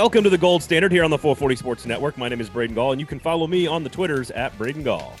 [0.00, 2.16] Welcome to the Gold Standard here on the 440 Sports Network.
[2.16, 4.82] My name is Braden Gall, and you can follow me on the Twitters at Braden
[4.82, 5.14] Gall.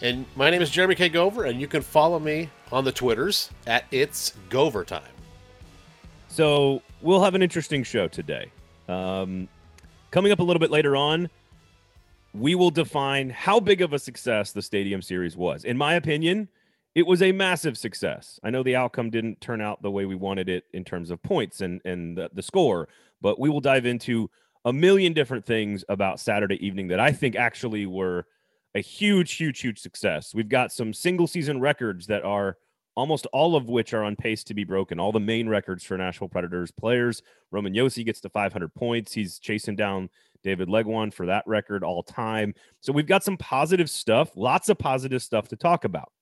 [0.00, 1.08] And my name is Jeremy K.
[1.08, 5.12] Gover, and you can follow me on the Twitters at It's Gover Time.
[6.26, 8.50] So we'll have an interesting show today.
[8.88, 9.46] Um,
[10.10, 11.30] coming up a little bit later on,
[12.34, 15.64] we will define how big of a success the Stadium Series was.
[15.64, 16.48] In my opinion,
[16.96, 18.40] it was a massive success.
[18.42, 21.22] I know the outcome didn't turn out the way we wanted it in terms of
[21.22, 22.88] points and and the, the score,
[23.22, 24.28] but we will dive into
[24.64, 28.26] a million different things about Saturday evening that I think actually were
[28.74, 30.34] a huge, huge, huge success.
[30.34, 32.56] We've got some single season records that are
[32.94, 35.00] almost all of which are on pace to be broken.
[35.00, 37.22] All the main records for Nashville Predators players.
[37.50, 39.12] Roman Josi gets to 500 points.
[39.12, 40.10] He's chasing down
[40.42, 42.54] David Legwand for that record all time.
[42.80, 46.12] So we've got some positive stuff, lots of positive stuff to talk about.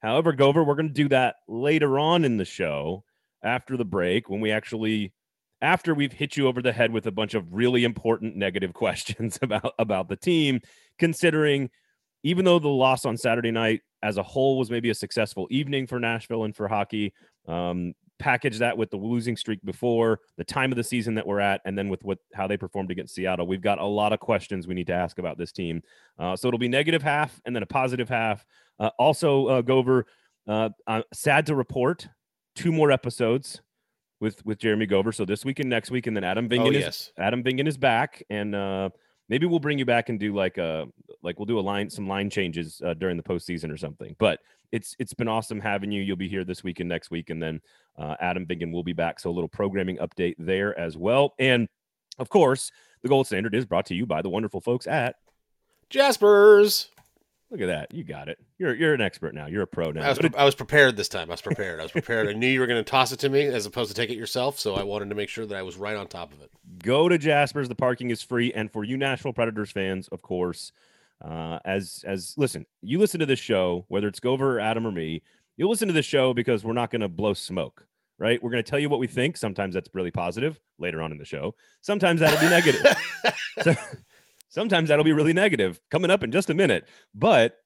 [0.00, 3.04] However, Gover, we're going to do that later on in the show
[3.42, 5.12] after the break when we actually
[5.66, 9.38] after we've hit you over the head with a bunch of really important negative questions
[9.42, 10.60] about about the team
[10.98, 11.68] considering
[12.22, 15.86] even though the loss on Saturday night as a whole was maybe a successful evening
[15.86, 17.12] for Nashville and for hockey,
[17.46, 21.40] um, package that with the losing streak before, the time of the season that we're
[21.40, 24.20] at, and then with what how they performed against Seattle, we've got a lot of
[24.20, 25.82] questions we need to ask about this team.
[26.18, 28.44] Uh, so it'll be negative half and then a positive half.
[28.78, 30.04] Uh, also, uh, Gover,
[30.46, 30.70] uh,
[31.12, 32.08] sad to report,
[32.54, 33.60] two more episodes
[34.20, 35.14] with with Jeremy Gover.
[35.14, 37.12] So this week and next week, and then Adam Vingan Oh, is yes.
[37.18, 38.90] Adam Vingan is back, and uh,
[39.28, 40.86] maybe we'll bring you back and do like a
[41.22, 44.16] like we'll do a line some line changes uh, during the postseason or something.
[44.18, 44.40] But
[44.72, 46.02] it's it's been awesome having you.
[46.02, 47.60] You'll be here this week and next week, and then
[47.98, 49.20] uh, Adam Vingan will be back.
[49.20, 51.68] So a little programming update there as well, and
[52.18, 55.16] of course, the gold standard is brought to you by the wonderful folks at.
[55.90, 56.88] Jaspers.
[57.50, 58.38] Look at that, you got it.
[58.58, 59.46] You're you're an expert now.
[59.46, 60.02] You're a pro now.
[60.02, 61.30] I was, to- I was prepared this time.
[61.30, 61.78] I was prepared.
[61.78, 62.28] I was prepared.
[62.28, 64.16] I knew you were going to toss it to me as opposed to take it
[64.16, 64.58] yourself.
[64.58, 66.50] So I wanted to make sure that I was right on top of it.
[66.82, 67.68] go to Jasper's.
[67.68, 70.72] The parking is free, and for you Nashville Predators fans, of course,
[71.24, 74.90] uh, as as listen, you listen to this show, whether it's Gover or Adam or
[74.92, 75.22] me,
[75.56, 77.86] you'll listen to this show because we're not going to blow smoke,
[78.18, 78.42] right?
[78.42, 79.36] We're going to tell you what we think.
[79.36, 80.58] Sometimes that's really positive.
[80.80, 82.84] Later on in the show, sometimes that'll be negative.
[83.62, 83.74] So-
[84.48, 85.80] sometimes that'll be really negative.
[85.90, 87.58] Coming up in just a minute, but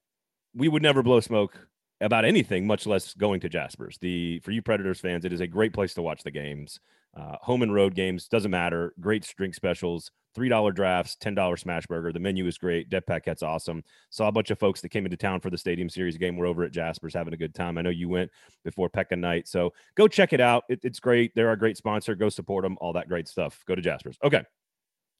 [0.53, 1.67] we would never blow smoke
[2.01, 3.97] about anything, much less going to Jasper's.
[3.99, 6.79] The for you Predators fans, it is a great place to watch the games.
[7.15, 8.93] Uh, home and road games doesn't matter.
[8.99, 12.11] Great drink specials, three dollar drafts, ten dollar smash burger.
[12.11, 12.89] The menu is great.
[12.89, 13.83] Dead Packet's awesome.
[14.09, 16.37] Saw a bunch of folks that came into town for the Stadium Series game.
[16.37, 17.77] We're over at Jasper's having a good time.
[17.77, 18.31] I know you went
[18.63, 20.63] before Pekka night, so go check it out.
[20.69, 21.33] It, it's great.
[21.35, 22.15] They're our great sponsor.
[22.15, 22.77] Go support them.
[22.81, 23.63] All that great stuff.
[23.67, 24.17] Go to Jasper's.
[24.23, 24.43] Okay,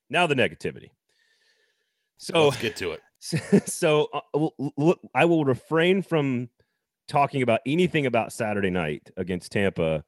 [0.10, 0.92] now the negativity.
[2.22, 3.02] So Let's get to it.
[3.68, 6.50] so uh, l- l- I will refrain from
[7.08, 10.04] talking about anything about Saturday night against Tampa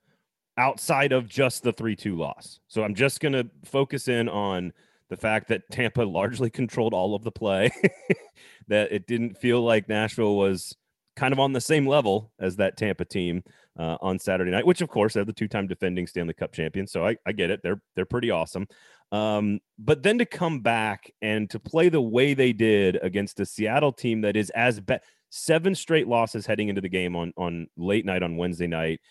[0.58, 2.60] outside of just the 3-2 loss.
[2.68, 4.74] So I'm just going to focus in on
[5.10, 7.72] the fact that Tampa largely controlled all of the play,
[8.68, 10.76] that it didn't feel like Nashville was
[11.16, 13.44] kind of on the same level as that Tampa team
[13.78, 16.92] uh, on Saturday night, which of course they're the two-time defending Stanley Cup champions.
[16.92, 17.62] So I, I get it.
[17.64, 18.68] They're they're pretty awesome.
[19.14, 23.46] Um, but then to come back and to play the way they did against a
[23.46, 27.68] Seattle team that is as bad, seven straight losses heading into the game on on
[27.78, 29.02] late night on Wednesday night,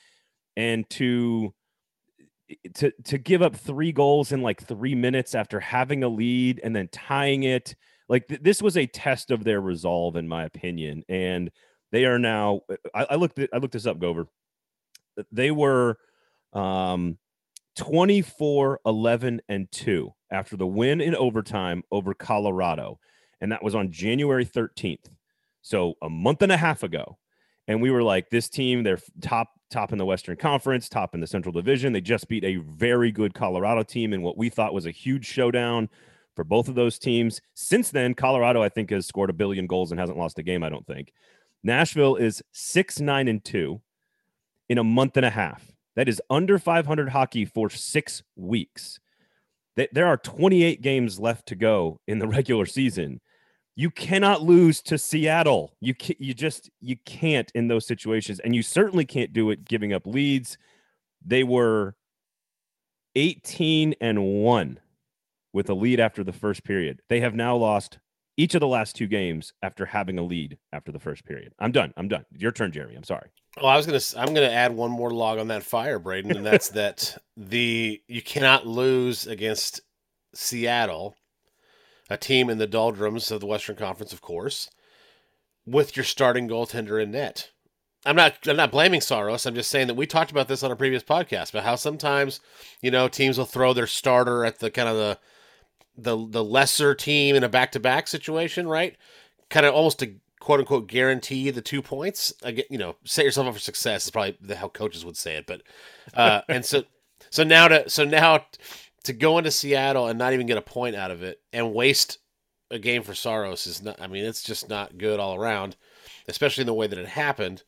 [0.56, 1.54] and to
[2.74, 6.74] to to give up three goals in like three minutes after having a lead and
[6.74, 7.76] then tying it,
[8.08, 11.04] like th- this was a test of their resolve, in my opinion.
[11.08, 11.48] And
[11.92, 12.62] they are now.
[12.92, 13.38] I, I looked.
[13.38, 14.26] I looked this up, Gover.
[15.30, 15.96] They were.
[16.52, 17.18] Um,
[17.77, 22.99] 24 11 and 2 after the win in overtime over Colorado.
[23.41, 25.10] And that was on January 13th.
[25.62, 27.19] So a month and a half ago.
[27.69, 31.21] And we were like, this team, they're top, top in the Western Conference, top in
[31.21, 31.93] the Central Division.
[31.93, 35.25] They just beat a very good Colorado team in what we thought was a huge
[35.25, 35.89] showdown
[36.34, 37.41] for both of those teams.
[37.54, 40.65] Since then, Colorado, I think, has scored a billion goals and hasn't lost a game,
[40.65, 41.13] I don't think.
[41.63, 43.80] Nashville is six, nine, and two
[44.68, 45.72] in a month and a half.
[45.97, 48.98] That is under 500 hockey for six weeks.
[49.77, 53.21] Th- There are 28 games left to go in the regular season.
[53.74, 55.74] You cannot lose to Seattle.
[55.80, 59.65] You ca- you just you can't in those situations, and you certainly can't do it
[59.65, 60.59] giving up leads.
[61.24, 61.94] They were
[63.15, 64.78] 18 and one
[65.53, 67.00] with a lead after the first period.
[67.09, 67.98] They have now lost
[68.36, 71.52] each of the last two games after having a lead after the first period.
[71.58, 71.92] I'm done.
[71.96, 72.24] I'm done.
[72.36, 72.96] Your turn, Jeremy.
[72.96, 73.30] I'm sorry.
[73.56, 74.00] Well, I was gonna.
[74.16, 78.22] I'm gonna add one more log on that fire, Braden, and that's that the you
[78.22, 79.82] cannot lose against
[80.34, 81.16] Seattle,
[82.08, 84.70] a team in the doldrums of the Western Conference, of course,
[85.66, 87.50] with your starting goaltender in net.
[88.04, 89.46] I'm not I'm not blaming Saros.
[89.46, 92.40] I'm just saying that we talked about this on a previous podcast about how sometimes,
[92.80, 95.18] you know, teams will throw their starter at the kind of the
[95.97, 98.97] the the lesser team in a back to back situation, right?
[99.50, 102.33] Kind of almost to quote unquote guarantee the two points.
[102.42, 105.36] Again, you know, set yourself up for success is probably the, how coaches would say
[105.36, 105.47] it.
[105.47, 105.62] But
[106.15, 106.84] uh, and so
[107.30, 108.47] so now to so now
[109.04, 112.18] to go into Seattle and not even get a point out of it and waste
[112.71, 114.00] a game for Saros is not.
[114.00, 115.77] I mean, it's just not good all around,
[116.27, 117.62] especially in the way that it happened.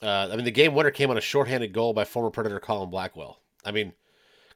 [0.00, 2.90] Uh, I mean, the game winner came on a shorthanded goal by former Predator Colin
[2.90, 3.38] Blackwell.
[3.64, 3.92] I mean,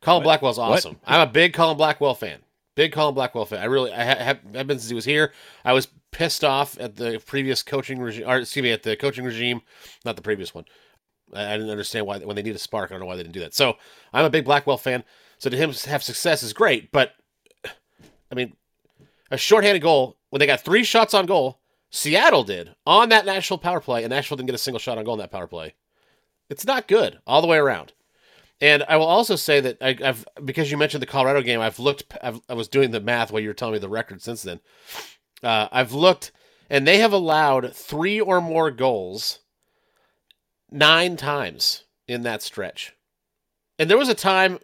[0.01, 0.25] Colin what?
[0.25, 0.95] Blackwell's awesome.
[0.95, 1.03] What?
[1.07, 2.41] I'm a big Colin Blackwell fan.
[2.77, 3.61] Big Colin Blackwell fan.
[3.61, 5.33] I really I have, have been since he was here.
[5.65, 9.25] I was pissed off at the previous coaching regime, or excuse me, at the coaching
[9.25, 9.63] regime,
[10.05, 10.67] not the previous one.
[11.35, 12.91] I, I didn't understand why when they need a spark.
[12.91, 13.55] I don't know why they didn't do that.
[13.55, 13.77] So
[14.13, 15.03] I'm a big Blackwell fan.
[15.39, 17.15] So to him have success is great, but
[17.65, 18.55] I mean,
[19.31, 21.61] a shorthanded goal when they got three shots on goal.
[21.91, 25.05] Seattle did on that Nashville power play, and Nashville didn't get a single shot on
[25.05, 25.75] goal in that power play.
[26.51, 27.93] It's not good all the way around.
[28.61, 31.79] And I will also say that I, have because you mentioned the Colorado game, I've
[31.79, 32.05] looked.
[32.23, 34.61] I've, i was doing the math while you were telling me the record since then.
[35.43, 36.33] Uh, I've looked,
[36.71, 39.41] and they have allowed three or more goals
[40.71, 42.95] nine times in that stretch.
[43.79, 44.59] And there was a time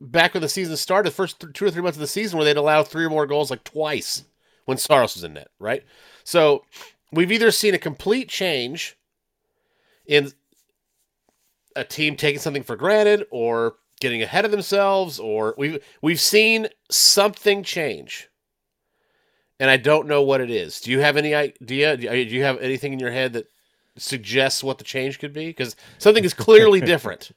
[0.00, 2.36] back when the season started, the first th- two or three months of the season,
[2.36, 4.24] where they'd allow three or more goals like twice
[4.64, 5.84] when Saros was in net, right?
[6.24, 6.64] So
[7.12, 8.96] we've either seen a complete change
[10.06, 10.32] in
[11.76, 16.68] a team taking something for granted or getting ahead of themselves or we've we've seen
[16.90, 18.30] something change
[19.60, 20.80] and I don't know what it is.
[20.80, 21.96] Do you have any idea?
[21.96, 23.46] Do you have anything in your head that
[23.96, 25.48] suggests what the change could be?
[25.48, 27.30] Because something is clearly different.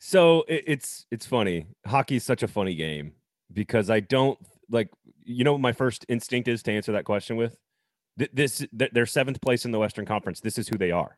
[0.00, 1.66] So it's it's funny.
[1.86, 3.12] Hockey is such a funny game
[3.52, 4.38] because I don't
[4.68, 4.90] like.
[5.24, 7.56] You know, my first instinct is to answer that question with
[8.32, 8.66] this.
[8.72, 10.40] They're seventh place in the Western Conference.
[10.40, 11.16] This is who they are.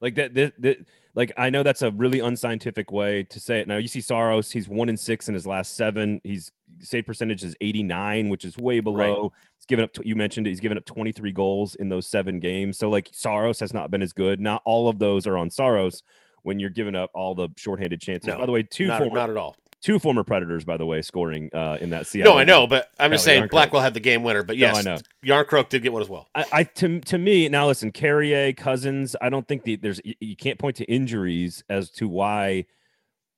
[0.00, 0.78] Like that, that, that,
[1.14, 3.68] like I know that's a really unscientific way to say it.
[3.68, 6.20] Now you see Saros, he's one in six in his last seven.
[6.24, 6.50] He's
[6.80, 9.22] save percentage is 89, which is way below.
[9.22, 9.30] Right.
[9.58, 9.96] He's given up.
[10.02, 12.78] You mentioned it, he's given up 23 goals in those seven games.
[12.78, 14.40] So like Saros has not been as good.
[14.40, 16.02] Not all of those are on Saros
[16.42, 18.28] when you're giving up all the shorthanded chances.
[18.28, 20.86] No, By the way, two not, former, not at all two former Predators, by the
[20.86, 22.34] way, scoring uh, in that Seattle.
[22.34, 24.42] No, I know, but I'm just saying Blackwell had the game winner.
[24.42, 26.28] But yes, no, I know Jarnkrok did get one as well.
[26.34, 29.16] I, I, to to me now, listen, Carrier, Cousins.
[29.20, 32.66] I don't think the, there's you, you, can't point to injuries as to why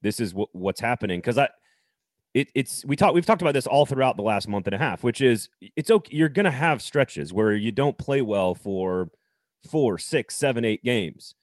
[0.02, 1.48] this is w- what's happening because I.
[2.34, 4.78] It, it's we talked we've talked about this all throughout the last month and a
[4.78, 6.16] half, which is it's okay.
[6.16, 9.10] You're gonna have stretches where you don't play well for
[9.70, 11.34] four, six, seven, eight games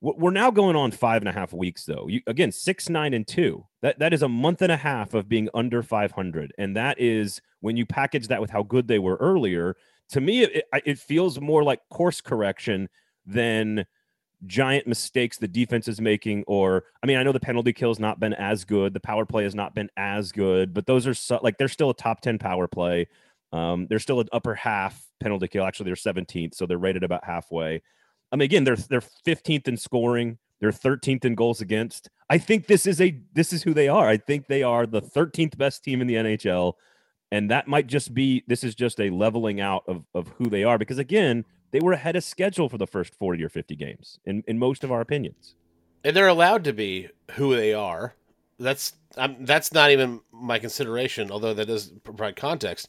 [0.00, 2.06] we're now going on five and a half weeks, though.
[2.08, 3.66] You, again, six, nine, and two.
[3.82, 7.40] That that is a month and a half of being under 500, and that is
[7.60, 9.76] when you package that with how good they were earlier.
[10.10, 12.88] To me, it, it feels more like course correction
[13.26, 13.84] than
[14.46, 16.44] giant mistakes the defense is making.
[16.46, 19.26] Or, I mean, I know the penalty kill has not been as good, the power
[19.26, 22.20] play has not been as good, but those are so, like they're still a top
[22.20, 23.08] 10 power play.
[23.52, 25.64] Um, they're still an upper half penalty kill.
[25.64, 27.82] Actually, they're 17th, so they're rated about halfway.
[28.32, 30.38] I mean, again, they're they're 15th in scoring.
[30.60, 32.10] They're 13th in goals against.
[32.30, 34.08] I think this is a this is who they are.
[34.08, 36.74] I think they are the 13th best team in the NHL,
[37.30, 40.64] and that might just be this is just a leveling out of of who they
[40.64, 44.18] are because again, they were ahead of schedule for the first 40 or 50 games
[44.26, 45.54] in in most of our opinions.
[46.04, 48.14] And they're allowed to be who they are.
[48.58, 52.88] That's I'm, that's not even my consideration, although that does provide context.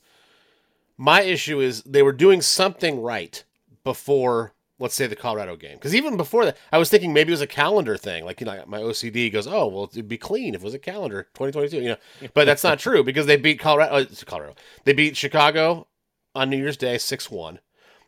[0.98, 3.42] My issue is they were doing something right
[3.84, 5.76] before let's say the Colorado game.
[5.76, 8.26] Because even before that, I was thinking maybe it was a calendar thing.
[8.26, 10.80] Like, you know, my OCD goes, oh, well, it'd be clean if it was a
[10.80, 12.30] calendar 2022, you know.
[12.34, 13.94] But that's not true because they beat Colorado.
[13.94, 14.56] Uh, Colorado.
[14.86, 15.88] They beat Chicago
[16.34, 17.60] on New Year's Day 6 1.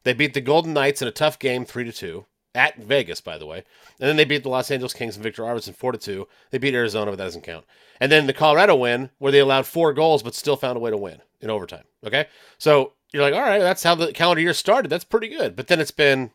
[0.03, 2.25] They beat the Golden Knights in a tough game 3 to 2
[2.55, 3.63] at Vegas, by the way.
[3.99, 6.27] And then they beat the Los Angeles Kings and Viktor Arvidsson 4 to 2.
[6.49, 7.65] They beat Arizona, but that doesn't count.
[7.99, 10.89] And then the Colorado win, where they allowed four goals but still found a way
[10.89, 11.83] to win in overtime.
[12.05, 12.27] Okay.
[12.57, 14.89] So you're like, all right, that's how the calendar year started.
[14.89, 15.55] That's pretty good.
[15.55, 16.31] But then it's been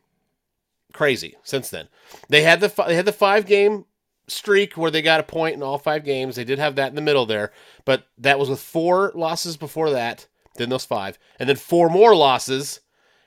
[0.93, 1.89] crazy since then.
[2.29, 3.85] They had the they had the five game
[4.29, 6.37] streak where they got a point in all five games.
[6.37, 7.53] They did have that in the middle there,
[7.85, 10.27] but that was with four losses before that,
[10.57, 12.81] then those five, and then four more losses,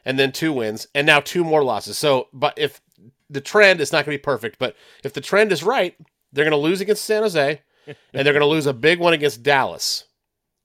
[0.05, 1.97] and then two wins, and now two more losses.
[1.97, 2.81] So, but if
[3.29, 5.95] the trend is not going to be perfect, but if the trend is right,
[6.33, 9.13] they're going to lose against San Jose, and they're going to lose a big one
[9.13, 10.05] against Dallas.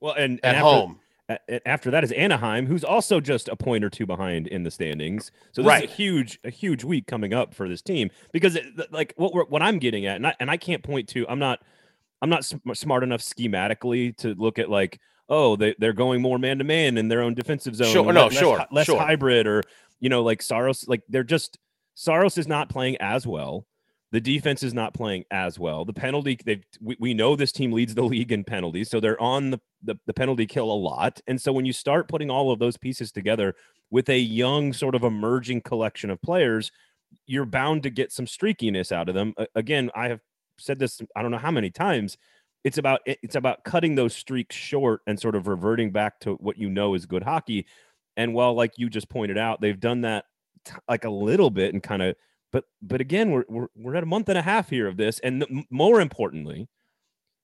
[0.01, 1.01] Well, and, and at after, home
[1.64, 5.33] after that is Anaheim, who's also just a point or two behind in the standings.
[5.52, 5.85] So this right.
[5.85, 9.33] is a huge, a huge week coming up for this team because, it, like, what
[9.33, 11.61] we're, what I'm getting at, and I, and I can't point to, I'm not,
[12.23, 16.59] I'm not smart enough schematically to look at like, oh, they they're going more man
[16.59, 17.88] to man in their own defensive zone.
[17.88, 18.99] Sure, no, less, sure, less sure.
[18.99, 19.62] hybrid, or
[20.00, 21.59] you know, like Saros, like they're just
[21.95, 23.66] Saros is not playing as well.
[24.12, 25.85] The defense is not playing as well.
[25.85, 29.21] The penalty, they we, we know this team leads the league in penalties, so they're
[29.21, 31.21] on the, the the penalty kill a lot.
[31.26, 33.55] And so when you start putting all of those pieces together
[33.91, 36.73] with a young, sort of emerging collection of players,
[37.26, 39.35] you're bound to get some streakiness out of them.
[39.55, 40.21] Again, I have
[40.59, 42.17] said this I don't know how many times.
[42.64, 46.59] It's about it's about cutting those streaks short and sort of reverting back to what
[46.59, 47.67] you know is good hockey.
[48.17, 50.25] And while, like you just pointed out, they've done that
[50.64, 52.17] t- like a little bit and kind of
[52.55, 55.19] but but again, we're, we're we're at a month and a half here of this,
[55.19, 56.69] and more importantly,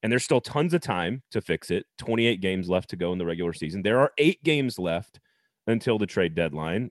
[0.03, 1.87] and there's still tons of time to fix it.
[1.99, 3.83] 28 games left to go in the regular season.
[3.83, 5.21] There are eight games left
[5.67, 6.91] until the trade deadline.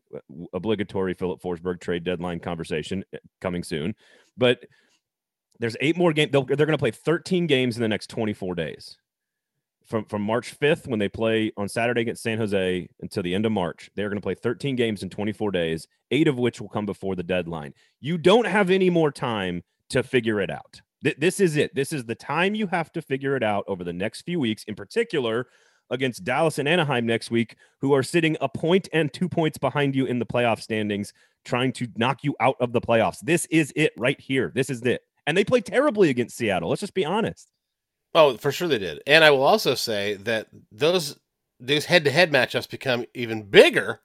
[0.53, 3.95] Obligatory Filip Forsberg trade deadline conversation eh, coming soon,
[4.37, 4.65] but
[5.59, 6.31] there's eight more games.
[6.31, 8.97] They're going to play 13 games in the next 24 days
[9.89, 13.45] from from March 5th when they play on Saturday against San Jose until the end
[13.45, 13.89] of March.
[13.95, 17.15] They're going to play 13 games in 24 days, 8 of which will come before
[17.15, 17.73] the deadline.
[17.99, 20.81] You don't have any more time to figure it out.
[21.03, 21.73] Th- this is it.
[21.75, 24.63] This is the time you have to figure it out over the next few weeks,
[24.65, 25.47] in particular
[25.91, 29.95] against Dallas and Anaheim next week, who are sitting a point and two points behind
[29.95, 31.13] you in the playoff standings,
[31.45, 33.19] trying to knock you out of the playoffs.
[33.23, 34.51] This is it right here.
[34.53, 35.01] This is it.
[35.25, 36.69] And they played terribly against Seattle.
[36.69, 37.49] Let's just be honest.
[38.13, 39.01] Oh, for sure they did.
[39.07, 41.19] And I will also say that those
[41.59, 43.99] these head-to-head matchups become even bigger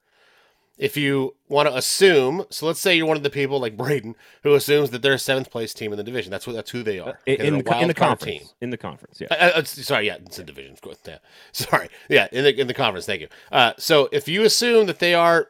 [0.77, 2.45] if you want to assume.
[2.51, 5.19] So let's say you're one of the people like Braden who assumes that they're a
[5.19, 6.31] seventh place team in the division.
[6.31, 7.21] That's what that's who they are.
[7.29, 8.25] Uh, in, the, in the conference.
[8.25, 8.49] Team.
[8.61, 9.29] In the conference, yeah.
[9.31, 10.99] Uh, uh, sorry, yeah, it's a division, of course.
[11.07, 11.19] Yeah.
[11.53, 13.07] Sorry, yeah, in the in the conference.
[13.07, 13.29] Thank you.
[13.53, 15.49] Uh, so if you assume that they are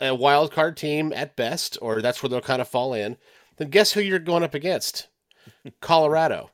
[0.00, 3.16] a wild card team at best, or that's where they'll kind of fall in,
[3.56, 5.08] then guess who you're going up against?
[5.80, 6.50] Colorado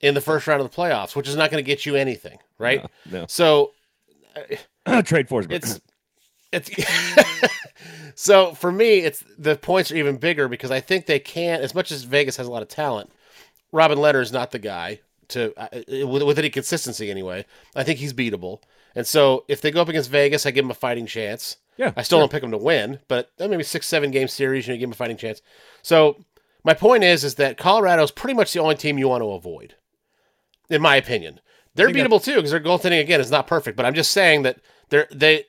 [0.00, 2.38] in the first round of the playoffs, which is not going to get you anything,
[2.58, 2.82] right?
[3.10, 3.20] No.
[3.20, 3.26] no.
[3.28, 3.72] So
[4.86, 5.52] uh, trade Forsberg.
[5.52, 5.80] It's
[6.54, 6.70] it's
[8.14, 11.60] so for me, it's the points are even bigger because I think they can.
[11.60, 13.10] As much as Vegas has a lot of talent,
[13.72, 17.44] Robin Lehner is not the guy to uh, with, with any consistency anyway.
[17.74, 18.60] I think he's beatable,
[18.94, 21.56] and so if they go up against Vegas, I give them a fighting chance.
[21.76, 22.22] Yeah, I still sure.
[22.22, 24.92] don't pick them to win, but maybe six, seven game series, you know, give them
[24.92, 25.42] a fighting chance.
[25.82, 26.24] So
[26.62, 29.30] my point is, is that Colorado is pretty much the only team you want to
[29.30, 29.74] avoid
[30.70, 31.40] in my opinion.
[31.74, 33.76] They're beatable too because their goaltending again is not perfect.
[33.76, 34.58] But I'm just saying that
[34.90, 35.44] they're they.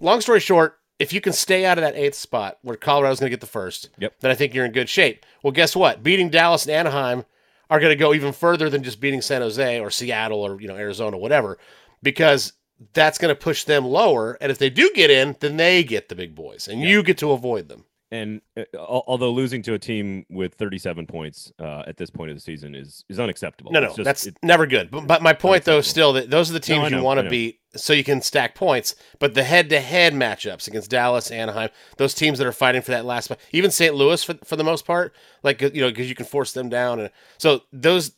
[0.00, 3.30] Long story short, if you can stay out of that eighth spot where Colorado's going
[3.30, 4.14] to get the first, yep.
[4.20, 5.24] then I think you're in good shape.
[5.42, 6.02] Well, guess what?
[6.02, 7.24] Beating Dallas and Anaheim
[7.70, 10.68] are going to go even further than just beating San Jose or Seattle or you
[10.68, 11.58] know Arizona, whatever,
[12.02, 12.52] because
[12.92, 14.38] that's going to push them lower.
[14.40, 16.88] And if they do get in, then they get the big boys, and yep.
[16.88, 21.52] you get to avoid them and uh, although losing to a team with 37 points
[21.58, 23.72] uh, at this point of the season is is unacceptable.
[23.72, 24.90] No, no, just, that's never good.
[24.90, 27.28] But, but my point though, still that those are the teams no, you want to
[27.28, 28.94] beat so you can stack points.
[29.18, 33.26] But the head-to-head matchups against Dallas, Anaheim, those teams that are fighting for that last
[33.26, 33.94] spot, even St.
[33.94, 37.00] Louis for for the most part, like you know, because you can force them down,
[37.00, 38.12] and so those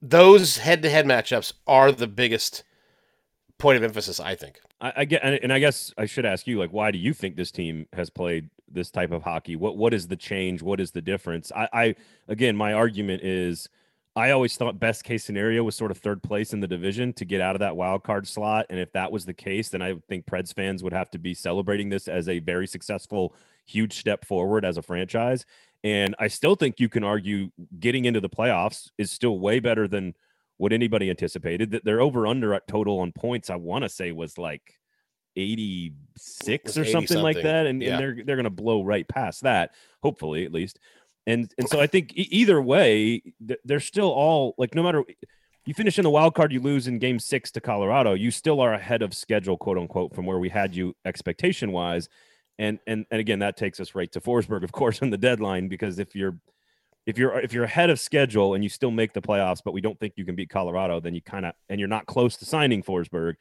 [0.00, 2.64] those head-to-head matchups are the biggest
[3.58, 4.58] point of emphasis, I think.
[4.80, 7.36] I, I get, and I guess I should ask you, like, why do you think
[7.36, 9.56] this team has played this type of hockey?
[9.56, 10.62] What what is the change?
[10.62, 11.52] What is the difference?
[11.54, 11.94] I, I
[12.28, 13.68] again, my argument is,
[14.14, 17.24] I always thought best case scenario was sort of third place in the division to
[17.24, 19.94] get out of that wild card slot, and if that was the case, then I
[20.08, 24.24] think Preds fans would have to be celebrating this as a very successful, huge step
[24.24, 25.44] forward as a franchise.
[25.84, 27.50] And I still think you can argue
[27.80, 30.14] getting into the playoffs is still way better than
[30.58, 31.72] what anybody anticipated.
[31.72, 33.50] That they're over under total on points.
[33.50, 34.78] I want to say was like
[35.36, 37.90] 86 or something, something, like that and, yeah.
[37.90, 39.72] and they're they're going to blow right past that
[40.02, 40.78] hopefully at least.
[41.26, 43.22] And and so i think e- either way
[43.64, 45.04] they're still all like no matter
[45.64, 48.60] you finish in the wild card you lose in game 6 to colorado you still
[48.60, 52.08] are ahead of schedule quote unquote from where we had you expectation wise
[52.58, 55.68] and and and again that takes us right to forsberg of course on the deadline
[55.68, 56.36] because if you're
[57.06, 59.80] if you're if you're ahead of schedule and you still make the playoffs but we
[59.80, 62.44] don't think you can beat colorado then you kind of and you're not close to
[62.44, 63.34] signing forsberg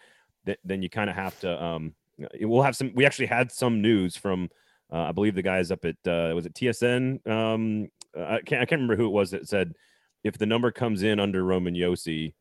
[0.45, 1.63] th- then you kind of have to.
[1.63, 1.93] Um,
[2.41, 2.91] we'll have some.
[2.93, 4.49] We actually had some news from.
[4.93, 7.25] Uh, I believe the guys up at uh, was it TSN.
[7.25, 9.73] Um, I can't I can't remember who it was that said
[10.23, 12.33] if the number comes in under Roman Josi,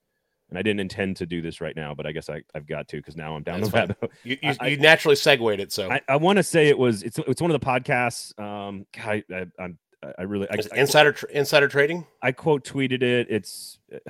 [0.48, 2.88] and I didn't intend to do this right now, but I guess I, have got
[2.88, 3.96] to because now I'm down That's the rabbit.
[4.24, 7.02] You, you, I, you, naturally segued it, so I, I want to say it was
[7.02, 8.38] it's it's one of the podcasts.
[8.38, 9.22] Um, I,
[9.58, 9.78] am
[10.18, 12.06] I really I, insider I, insider trading.
[12.22, 13.26] I quote tweeted it.
[13.28, 14.02] It's it,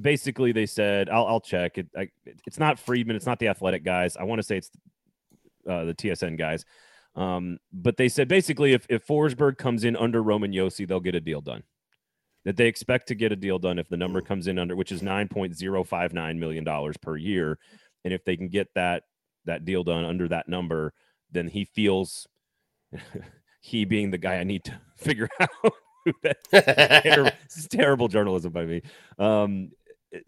[0.00, 1.88] basically they said I'll, I'll check it.
[1.96, 2.08] I,
[2.46, 3.16] it's not Friedman.
[3.16, 4.16] It's not the Athletic guys.
[4.16, 4.70] I want to say it's
[5.68, 6.64] uh, the TSN guys.
[7.16, 11.16] Um, but they said basically if if Forsberg comes in under Roman Josi, they'll get
[11.16, 11.64] a deal done.
[12.44, 14.92] That they expect to get a deal done if the number comes in under, which
[14.92, 17.58] is nine point zero five nine million dollars per year,
[18.04, 19.04] and if they can get that
[19.44, 20.92] that deal done under that number,
[21.32, 22.28] then he feels
[23.62, 25.72] he being the guy I need to figure out.
[26.52, 28.82] terrible, this is terrible journalism by me.
[29.18, 29.70] Um,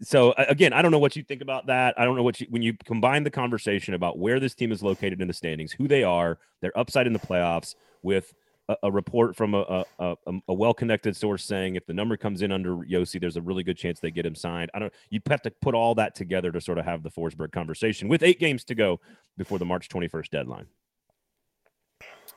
[0.01, 1.99] so again, I don't know what you think about that.
[1.99, 4.81] I don't know what you when you combine the conversation about where this team is
[4.81, 8.33] located in the standings, who they are, their upside in the playoffs, with
[8.69, 10.15] a, a report from a, a,
[10.47, 13.77] a well-connected source saying if the number comes in under Josi, there's a really good
[13.77, 14.71] chance they get him signed.
[14.73, 14.93] I don't.
[15.09, 18.23] You have to put all that together to sort of have the Forsberg conversation with
[18.23, 19.01] eight games to go
[19.37, 20.67] before the March 21st deadline.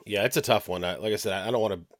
[0.09, 0.83] Yeah, it's a tough one.
[0.83, 1.97] I, like I said, I don't want to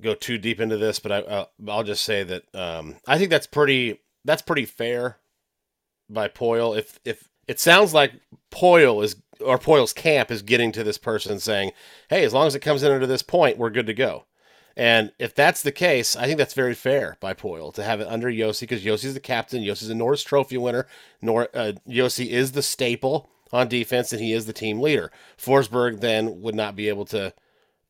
[0.00, 3.28] go too deep into this, but I, uh, I'll just say that um, I think
[3.28, 5.18] that's pretty that's pretty fair
[6.08, 6.76] by Poile.
[6.76, 8.14] If if it sounds like
[8.50, 11.72] Poile is or Poile's camp is getting to this person saying,
[12.08, 14.24] "Hey, as long as it comes in under this point, we're good to go."
[14.74, 18.08] And if that's the case, I think that's very fair by Poile to have it
[18.08, 19.62] under Josi because Josi's the captain.
[19.62, 20.86] Josi's a Norris Trophy winner.
[21.20, 25.10] Nor uh, Josi is the staple on defense, and he is the team leader.
[25.38, 27.34] Forsberg then would not be able to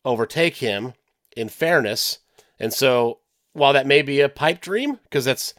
[0.04, 0.95] overtake him
[1.37, 2.19] in fairness,
[2.59, 3.19] and so
[3.52, 5.54] while that may be a pipe dream because that's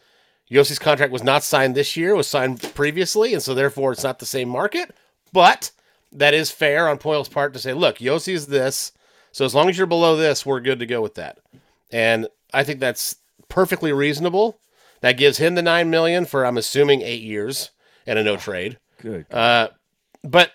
[0.51, 4.03] Josi's contract was not signed this year, it was signed previously, and so therefore it's
[4.03, 4.95] not the same market.
[5.31, 5.71] But
[6.11, 8.91] that is fair on Poile's part to say, look, Josi is this,
[9.31, 11.39] so as long as you're below this, we're good to go with that.
[11.91, 13.15] And I think that's
[13.49, 14.59] perfectly reasonable.
[15.01, 17.71] That gives him the nine million for I'm assuming eight years
[18.05, 18.77] and a no trade.
[19.01, 19.25] Good.
[19.31, 19.69] Uh,
[20.23, 20.51] but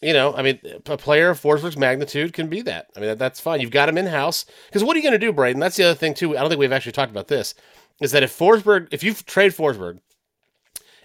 [0.00, 2.88] you know, I mean, a player of Forsberg's magnitude can be that.
[2.96, 3.60] I mean, that, that's fine.
[3.60, 5.60] You've got him in house because what are you going to do, Braden?
[5.60, 6.36] That's the other thing too.
[6.36, 7.54] I don't think we've actually talked about this
[8.00, 10.00] is that if Forsberg, if you trade Forsberg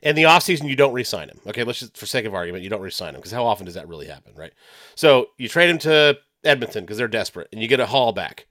[0.01, 1.39] in the offseason, you don't re-sign him.
[1.45, 3.75] Okay, let's just for sake of argument, you don't re-sign him because how often does
[3.75, 4.53] that really happen, right?
[4.95, 8.47] So you trade him to Edmonton because they're desperate, and you get a haul back,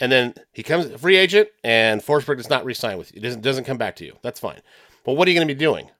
[0.00, 3.18] and then he comes free agent, and Forsberg does not re-sign with you.
[3.18, 4.16] It doesn't doesn't come back to you.
[4.22, 4.60] That's fine.
[5.04, 5.90] But what are you going to be doing?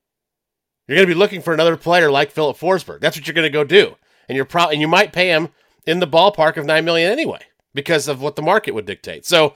[0.87, 3.01] You're going to be looking for another player like Filip Forsberg.
[3.01, 3.97] That's what you're going to go do,
[4.29, 5.49] and you're pro- and you might pay him
[5.87, 7.40] in the ballpark of nine million anyway
[7.75, 9.25] because of what the market would dictate.
[9.25, 9.55] So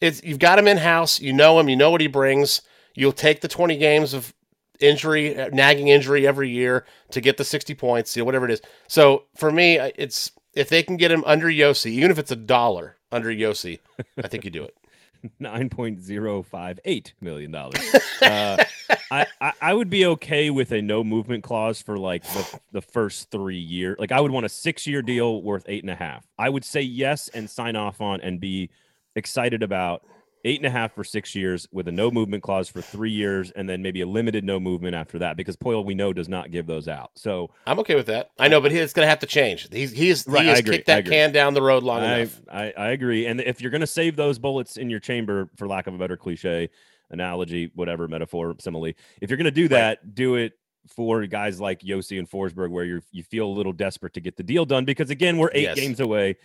[0.00, 1.20] it's you've got him in house.
[1.20, 1.68] You know him.
[1.68, 2.62] You know what he brings.
[2.94, 4.34] You'll take the 20 games of
[4.80, 8.52] injury, uh, nagging injury every year to get the 60 points, you know, whatever it
[8.52, 8.62] is.
[8.86, 12.36] So for me, it's if they can get him under Josi, even if it's a
[12.36, 13.80] dollar under Josi,
[14.22, 14.76] I think you do it.
[15.38, 17.94] Nine point zero five eight million dollars.
[18.22, 18.56] Uh,
[19.10, 22.82] I, I, I would be okay with a no movement clause for like the, the
[22.82, 23.96] first three years.
[23.98, 26.26] Like I would want a six year deal worth eight and a half.
[26.38, 28.70] I would say yes and sign off on and be
[29.16, 30.02] excited about
[30.48, 33.50] eight and a half for six years with a no movement clause for three years
[33.50, 36.50] and then maybe a limited no movement after that because Poile we know does not
[36.50, 37.10] give those out.
[37.14, 38.30] So I'm okay with that.
[38.38, 39.68] I know, but it's going to have to change.
[39.70, 42.40] He's he's right, he has kicked that can down the road long I, enough.
[42.50, 43.26] I, I agree.
[43.26, 45.98] And if you're going to save those bullets in your chamber, for lack of a
[45.98, 46.70] better cliche,
[47.10, 50.14] analogy, whatever metaphor, simile, if you're going to do that, right.
[50.14, 50.54] do it
[50.86, 54.36] for guys like Josi and Forsberg, where you you feel a little desperate to get
[54.36, 55.78] the deal done because again we're eight yes.
[55.78, 56.38] games away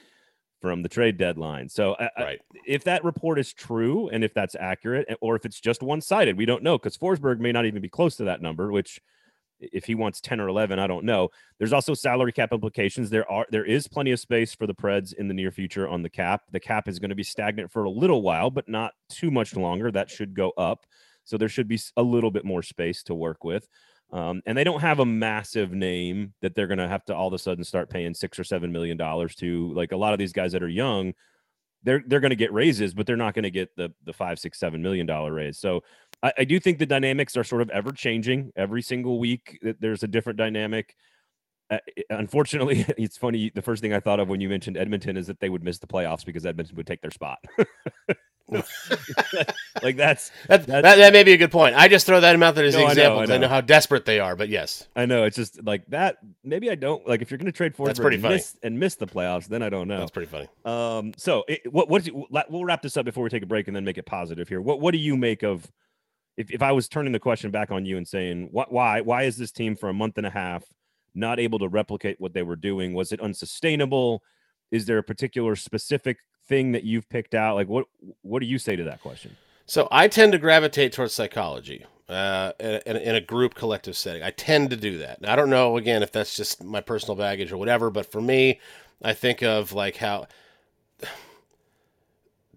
[0.64, 1.68] from the trade deadline.
[1.68, 2.40] So, uh, uh, right.
[2.66, 6.00] if that report is true and if that's accurate, eh, or if it's just one
[6.00, 8.72] sided, we don't know because Forsberg may not even be close to that number.
[8.72, 9.02] Which,
[9.60, 11.28] if he wants ten or eleven, I don't know.
[11.60, 13.10] There's also salary cap implications.
[13.10, 16.02] There are there is plenty of space for the Preds in the near future on
[16.02, 16.44] the cap.
[16.54, 19.58] The cap is going to be stagnant for a little while, but not too much
[19.58, 19.92] longer.
[19.92, 20.86] That should go up.
[21.26, 23.68] So there should be a little bit more space to work with.
[24.14, 27.28] Um, and they don't have a massive name that they're going to have to all
[27.28, 29.74] of a sudden start paying six or seven million dollars to.
[29.74, 31.14] Like a lot of these guys that are young,
[31.82, 34.38] they're they're going to get raises, but they're not going to get the the five,
[34.38, 35.58] six, seven million dollar raise.
[35.58, 35.82] So
[36.22, 38.52] I, I do think the dynamics are sort of ever changing.
[38.56, 40.96] Every single week, there's a different dynamic.
[41.72, 41.80] Uh,
[42.12, 43.52] unfortunately, it's funny.
[43.56, 45.80] The first thing I thought of when you mentioned Edmonton is that they would miss
[45.80, 47.40] the playoffs because Edmonton would take their spot.
[49.82, 51.76] like that's, that's, that, that may be a good point.
[51.76, 53.62] I just throw that out there as no, an example because I, I, know how
[53.62, 54.36] desperate they are.
[54.36, 56.18] But yes, I know it's just like that.
[56.44, 58.36] Maybe I don't like if you're going to trade for that's pretty funny.
[58.36, 59.48] Miss, and miss the playoffs.
[59.48, 60.00] Then I don't know.
[60.00, 60.48] That's pretty funny.
[60.66, 63.68] Um, so it, what what you, we'll wrap this up before we take a break
[63.68, 64.62] and then make it positive here.
[64.62, 65.70] What what do you make of
[66.36, 69.24] if if I was turning the question back on you and saying what why why
[69.24, 70.64] is this team for a month and a half
[71.16, 72.94] not able to replicate what they were doing?
[72.94, 74.22] Was it unsustainable?
[74.72, 77.56] Is there a particular specific thing that you've picked out?
[77.56, 77.86] Like, what
[78.22, 79.36] what do you say to that question?
[79.66, 84.22] So I tend to gravitate towards psychology uh, in, in, a group collective setting.
[84.22, 85.22] I tend to do that.
[85.22, 88.22] Now, I don't know again if that's just my personal baggage or whatever, but for
[88.22, 88.60] me,
[89.02, 90.28] I think of like how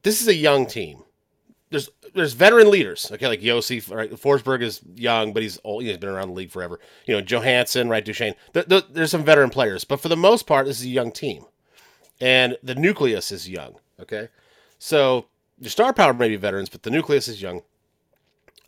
[0.03, 1.03] this is a young team.
[1.71, 3.95] There's there's veteran leaders, okay, like Josi.
[3.95, 5.83] Right, Forsberg is young, but he's old.
[5.83, 6.81] He's been around the league forever.
[7.07, 8.35] You know, Johansen, right, Duchene.
[8.53, 11.45] there's some veteran players, but for the most part, this is a young team
[12.21, 13.77] and the nucleus is young.
[14.01, 14.29] Okay,
[14.79, 15.27] so
[15.59, 17.63] your star power may be veterans, but the nucleus is young.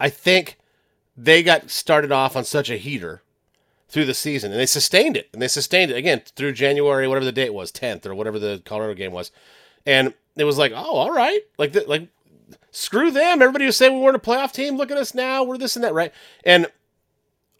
[0.01, 0.59] I think
[1.17, 3.23] they got started off on such a heater
[3.89, 7.25] through the season, and they sustained it, and they sustained it again through January, whatever
[7.25, 9.31] the date was, tenth or whatever the Colorado game was,
[9.85, 12.09] and it was like, oh, all right, like the, like
[12.71, 13.43] screw them.
[13.43, 14.77] Everybody was saying we weren't a playoff team.
[14.77, 15.43] Look at us now.
[15.43, 16.13] We're this and that, right?
[16.45, 16.67] And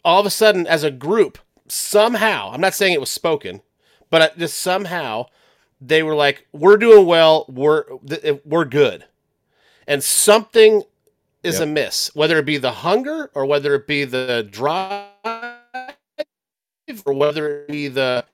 [0.05, 3.61] all of a sudden, as a group, somehow, I'm not saying it was spoken,
[4.09, 5.25] but just somehow
[5.81, 7.45] they were like, we're doing well.
[7.47, 7.85] We're
[8.45, 9.05] we're good,
[9.87, 10.83] and something
[11.43, 11.67] is yep.
[11.67, 12.11] amiss.
[12.13, 15.07] Whether it be the hunger or whether it be the drive
[17.05, 18.25] or whether it be the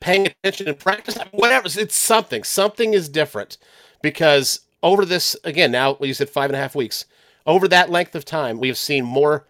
[0.00, 1.68] paying attention in practice, whatever.
[1.78, 2.44] It's something.
[2.44, 3.58] Something is different
[4.02, 7.06] because over this again now you said five and a half weeks
[7.46, 9.46] over that length of time we have seen more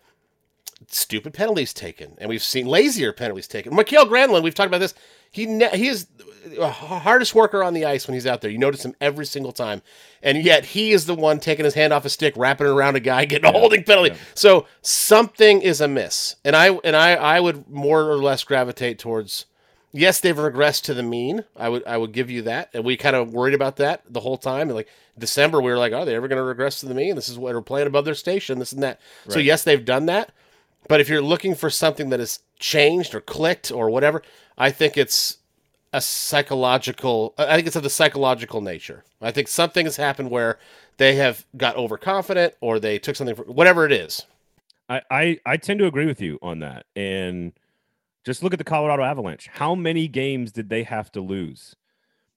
[0.95, 4.95] stupid penalties taken and we've seen lazier penalties taken Mikael Granlund we've talked about this
[5.31, 6.07] he ne- he is
[6.45, 9.53] the hardest worker on the ice when he's out there you notice him every single
[9.53, 9.81] time
[10.23, 12.97] and yet he is the one taking his hand off a stick wrapping it around
[12.97, 14.17] a guy getting a holding penalty yeah.
[14.35, 19.47] so something is amiss and i and i i would more or less gravitate towards
[19.93, 21.45] yes, they've regressed to the mean.
[21.57, 24.21] I would I would give you that, and we kind of worried about that the
[24.21, 24.69] whole time.
[24.69, 27.15] And like December, we were like, are they ever going to regress to the mean?
[27.15, 28.59] This is what we're playing above their station.
[28.59, 29.01] This and that.
[29.27, 29.35] Right.
[29.35, 30.33] So yes, they've done that.
[30.89, 34.23] But if you're looking for something that has changed or clicked or whatever,
[34.59, 35.39] I think it's
[35.93, 37.35] a psychological.
[37.39, 39.05] I think it's of the psychological nature.
[39.21, 40.59] I think something has happened where
[40.97, 44.27] they have got overconfident or they took something for whatever it is.
[44.89, 46.87] I, I, I tend to agree with you on that.
[46.97, 47.53] And
[48.25, 49.49] just look at the Colorado Avalanche.
[49.53, 51.77] How many games did they have to lose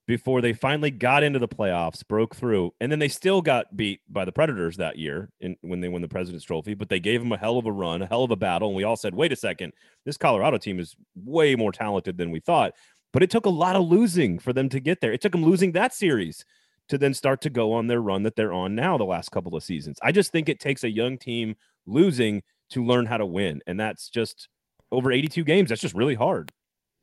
[0.06, 4.00] before they finally got into the playoffs, broke through, and then they still got beat
[4.08, 6.74] by the Predators that year in, when they won the President's Trophy?
[6.74, 8.76] But they gave them a hell of a run, a hell of a battle, and
[8.76, 9.72] we all said, "Wait a second,
[10.04, 12.72] this Colorado team is way more talented than we thought."
[13.12, 15.12] But it took a lot of losing for them to get there.
[15.12, 16.44] It took them losing that series
[16.88, 19.56] to then start to go on their run that they're on now the last couple
[19.56, 19.98] of seasons.
[20.02, 23.78] I just think it takes a young team losing to learn how to win, and
[23.80, 24.48] that's just
[24.92, 25.70] over 82 games.
[25.70, 26.52] That's just really hard.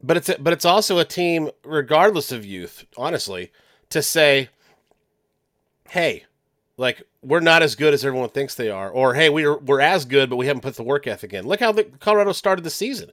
[0.05, 3.51] But it's a, but it's also a team, regardless of youth, honestly,
[3.89, 4.49] to say,
[5.89, 6.25] hey,
[6.75, 10.03] like we're not as good as everyone thinks they are, or hey, we're we're as
[10.03, 11.47] good, but we haven't put the work ethic in.
[11.47, 13.11] Look how the Colorado started the season.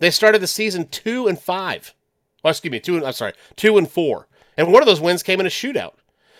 [0.00, 1.94] They started the season two and five.
[2.42, 2.96] Well, excuse me, two.
[2.96, 4.26] And, I'm sorry, two and four,
[4.56, 5.94] and one of those wins came in a shootout.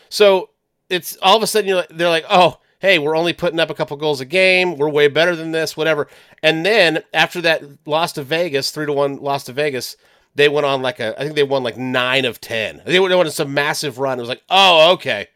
[0.09, 0.51] So
[0.89, 3.75] it's all of a sudden you're, they're like, oh, hey, we're only putting up a
[3.75, 4.77] couple goals a game.
[4.77, 6.09] We're way better than this, whatever.
[6.43, 9.97] And then after that loss to Vegas, three to one loss to Vegas,
[10.35, 12.83] they went on like a, I think they won like nine of 10.
[12.85, 14.19] They went on some massive run.
[14.19, 15.29] It was like, oh, okay.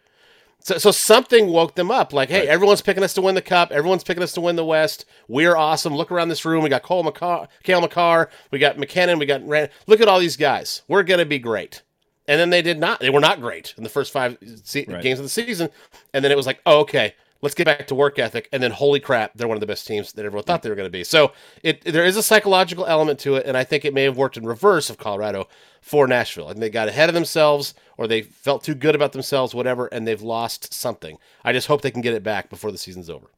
[0.59, 2.13] So, so something woke them up.
[2.13, 2.49] Like, hey, right.
[2.49, 3.71] everyone's picking us to win the cup.
[3.71, 5.05] Everyone's picking us to win the West.
[5.29, 5.95] We're awesome.
[5.95, 6.65] Look around this room.
[6.65, 8.29] We got Cole McCarr, Cale Makar.
[8.51, 9.21] We got MacKinnon.
[9.21, 9.71] We got Rand.
[9.87, 10.83] Look at all these guys.
[10.89, 11.83] We're going to be great.
[12.27, 12.99] And then they did not.
[12.99, 15.01] They were not great in the first five se- right.
[15.01, 15.71] games of the season.
[16.13, 18.71] And then it was like, oh, okay let's get back to work ethic and then
[18.71, 20.91] holy crap they're one of the best teams that everyone thought they were going to
[20.91, 21.05] be.
[21.05, 24.17] So it there is a psychological element to it and i think it may have
[24.17, 25.49] worked in reverse of colorado
[25.81, 26.49] for nashville.
[26.49, 30.07] And they got ahead of themselves or they felt too good about themselves whatever and
[30.07, 31.19] they've lost something.
[31.45, 33.29] I just hope they can get it back before the season's over.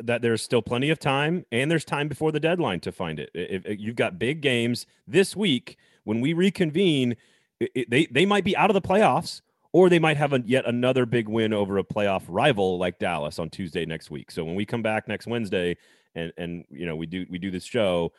[0.00, 3.30] That there's still plenty of time and there's time before the deadline to find it.
[3.34, 7.16] If, if you've got big games this week when we reconvene
[7.60, 10.66] it, they, they might be out of the playoffs or they might have a, yet
[10.66, 14.30] another big win over a playoff rival like Dallas on Tuesday next week.
[14.30, 15.76] So when we come back next Wednesday
[16.14, 18.12] and and you know we do we do this show,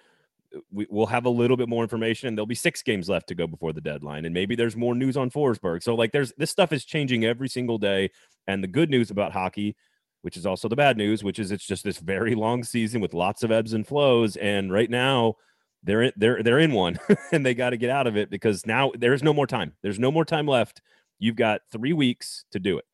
[0.72, 3.36] we, will have a little bit more information and there'll be six games left to
[3.36, 5.84] go before the deadline and maybe there's more news on Forsberg.
[5.84, 8.12] So like there's this stuff is changing every single day
[8.48, 9.76] and the good news about hockey
[10.22, 13.14] which is also the bad news, which is it's just this very long season with
[13.14, 15.36] lots of ebbs and flows and right now
[15.84, 17.00] they're in, they're they're in one
[17.32, 19.74] and they got to get out of it because now there's no more time.
[19.82, 20.82] There's no more time left
[21.20, 22.86] You've got three weeks to do it.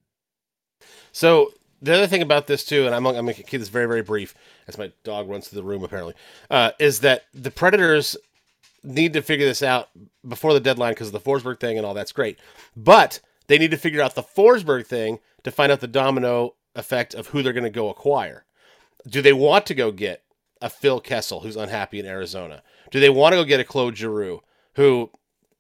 [1.12, 3.88] So the other thing about this too, and I'm, I'm going to keep this very
[3.88, 4.36] very brief,
[4.68, 6.16] as my dog runs through the room apparently,
[6.50, 8.18] uh, is that the Predators
[8.84, 9.90] need to figure this out
[10.28, 12.40] before the deadline because of the Forsberg thing and all that's great,
[12.76, 17.14] but they need to figure out the Forsberg thing to find out the domino effect
[17.14, 18.46] of who they're going to go acquire.
[19.08, 20.24] Do they want to go get
[20.62, 22.64] a Phil Kessel who's unhappy in Arizona?
[22.92, 24.42] Do they want to go get a Claude Giroux
[24.76, 25.12] who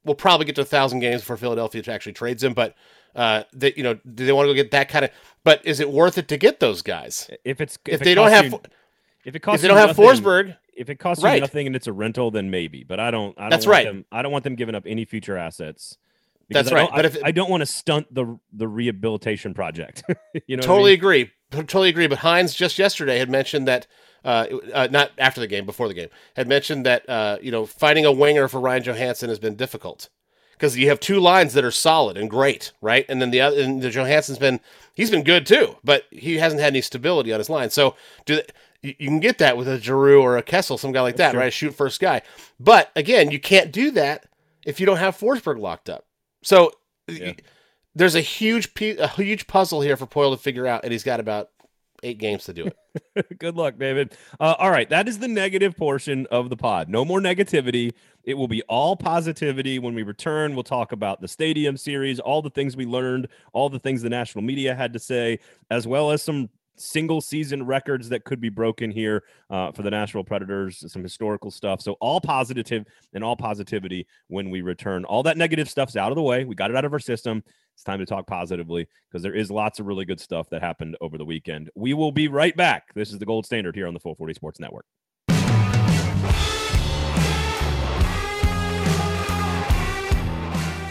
[0.05, 2.53] we'll probably get to a thousand games before Philadelphia actually trades him.
[2.53, 2.75] But
[3.15, 5.11] uh, that you know, do they want to go get that kind of?
[5.43, 7.29] But is it worth it to get those guys?
[7.43, 8.61] If it's if, if they don't have, you,
[9.25, 11.35] if it costs, if they don't have nothing, Forsberg, if it costs right.
[11.35, 12.83] you nothing and it's a rental, then maybe.
[12.83, 13.37] But I don't.
[13.37, 13.85] I don't That's right.
[13.85, 15.97] Them, I don't want them giving up any future assets.
[16.49, 16.89] That's right.
[16.93, 20.03] But if it, I don't want to stunt the the rehabilitation project.
[20.47, 20.99] you know, totally I mean?
[20.99, 21.31] agree.
[21.51, 22.07] Totally agree.
[22.07, 23.87] But Hynes just yesterday had mentioned that
[24.25, 27.65] uh, uh, not after the game, before the game, had mentioned that uh, you know
[27.65, 30.09] finding a winger for Ryan Johansen has been difficult
[30.53, 33.05] because you have two lines that are solid and great, right?
[33.07, 34.59] And then the other, and the Johansen's been
[34.93, 37.69] he's been good too, but he hasn't had any stability on his line.
[37.69, 38.41] So do
[38.81, 41.35] you, you can get that with a Giroux or a Kessel, some guy like that,
[41.35, 41.53] right?
[41.53, 42.21] Shoot first guy.
[42.59, 44.25] But again, you can't do that
[44.65, 46.05] if you don't have Forsberg locked up.
[46.43, 46.71] So
[47.07, 47.33] Yeah.
[47.93, 51.03] there's a huge pe- a huge puzzle here for Poile to figure out, and he's
[51.03, 51.49] got about
[52.05, 53.39] eight games to do it.
[53.39, 54.15] Good luck, David.
[54.39, 56.87] Uh, all right, that is the negative portion of the pod.
[56.87, 57.91] No more negativity.
[58.23, 60.53] It will be all positivity when we return.
[60.53, 64.09] We'll talk about the stadium series, all the things we learned, all the things the
[64.09, 65.39] national media had to say,
[65.69, 69.89] as well as some single season records that could be broken here uh, for the
[69.89, 71.81] Nashville Predators, some historical stuff.
[71.81, 75.05] So all positive and all positivity when we return.
[75.05, 76.45] All that negative stuff's out of the way.
[76.45, 77.43] We got it out of our system.
[77.75, 80.95] It's time to talk positively because there is lots of really good stuff that happened
[81.01, 81.69] over the weekend.
[81.75, 82.93] We will be right back.
[82.93, 84.85] This is the gold standard here on the 440 Sports Network.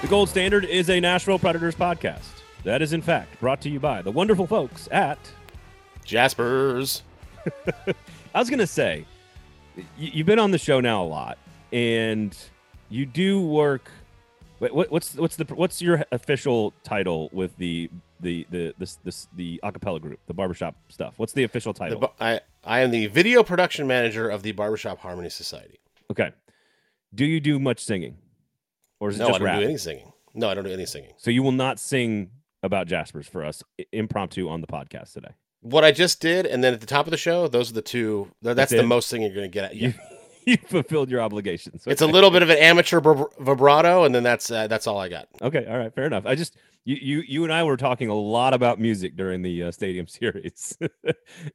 [0.02, 2.20] The Gold Standard is a Nashville Predators podcast.
[2.64, 5.18] That is, in fact, brought to you by the wonderful folks at.
[6.04, 7.02] Jaspers.
[8.34, 9.06] I was going to say,
[9.78, 11.38] y- you've been on the show now a lot,
[11.72, 12.36] and
[12.90, 13.90] you do work.
[14.64, 19.28] Wait, what, what's what's the what's your official title with the the the this this
[19.36, 21.12] the acapella group, the barbershop stuff?
[21.18, 22.00] What's the official title?
[22.00, 25.78] bu- I, I am the video production manager of the Barbershop Harmony Society.
[26.10, 26.30] okay.
[27.14, 28.16] Do you do much singing,
[29.00, 29.58] or is it No, I just don't rap?
[29.60, 30.12] do any singing.
[30.32, 31.12] No, I don't do any singing.
[31.18, 32.30] So you will not sing
[32.62, 35.32] about Jaspers for us impromptu on the podcast today.
[35.60, 37.82] What I just did, and then at the top of the show, those are the
[37.82, 38.30] two.
[38.42, 39.64] That's, That's the most singing you're going to get.
[39.66, 39.76] At.
[39.76, 39.92] Yeah.
[40.46, 41.84] You fulfilled your obligations.
[41.86, 44.98] It's a little bit of an amateur vib- vibrato, and then that's uh, that's all
[44.98, 45.28] I got.
[45.40, 46.26] Okay, all right, fair enough.
[46.26, 49.64] I just you you you and I were talking a lot about music during the
[49.64, 50.76] uh, Stadium Series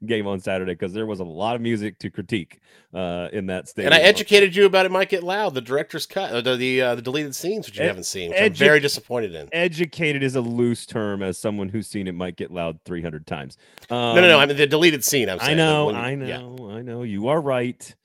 [0.06, 2.62] game on Saturday because there was a lot of music to critique
[2.94, 3.94] uh, in that stadium.
[3.94, 5.54] And I educated you about it might get loud.
[5.54, 8.42] The director's cut, the the, uh, the deleted scenes, which you Ed- haven't seen, which
[8.42, 9.50] I'm very disappointed in.
[9.52, 13.28] Educated is a loose term, as someone who's seen it might get loud three hundred
[13.28, 13.58] times.
[13.92, 14.40] Um, no, no, no.
[14.40, 15.30] I mean the deleted scene.
[15.30, 16.40] I'm I know, when I yeah.
[16.40, 17.04] know, I know.
[17.04, 17.96] You are right.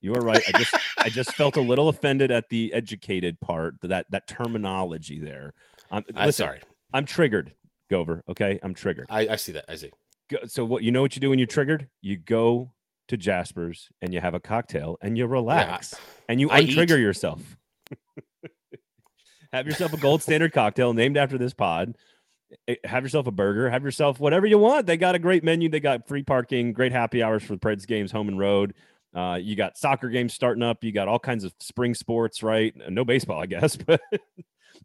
[0.00, 0.42] You are right.
[0.46, 5.18] I just I just felt a little offended at the educated part, that that terminology
[5.18, 5.54] there.
[5.90, 6.60] Um, I'm listen, sorry.
[6.92, 7.52] I'm triggered,
[7.90, 8.22] Gover.
[8.28, 9.06] Okay, I'm triggered.
[9.10, 9.64] I, I see that.
[9.68, 9.90] I see.
[10.30, 11.88] Go, so what you know what you do when you're triggered?
[12.00, 12.72] You go
[13.08, 15.94] to Jasper's and you have a cocktail and you relax
[16.28, 16.76] and you I eat.
[16.76, 17.56] untrigger yourself.
[19.52, 21.96] have yourself a gold standard cocktail named after this pod.
[22.66, 23.68] Eh, Have yourself a burger.
[23.70, 24.86] Have yourself whatever you want.
[24.86, 25.68] They got a great menu.
[25.68, 28.74] They got free parking, great happy hours for the Preds games, home and road.
[29.14, 30.84] Uh, you got soccer games starting up.
[30.84, 32.74] You got all kinds of spring sports, right?
[32.88, 34.00] No baseball, I guess, but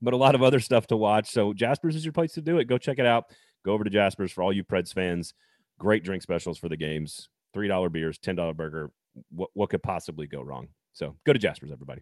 [0.02, 1.30] but a lot of other stuff to watch.
[1.30, 2.66] So Jasper's is your place to do it.
[2.66, 3.26] Go check it out.
[3.66, 5.34] Go over to Jasper's for all you Preds fans.
[5.80, 7.30] Great drink specials for the games.
[7.54, 8.92] Three dollar beers, ten dollar burger.
[9.30, 10.70] What what could possibly go wrong?
[10.94, 12.02] So go to Jasper's, everybody.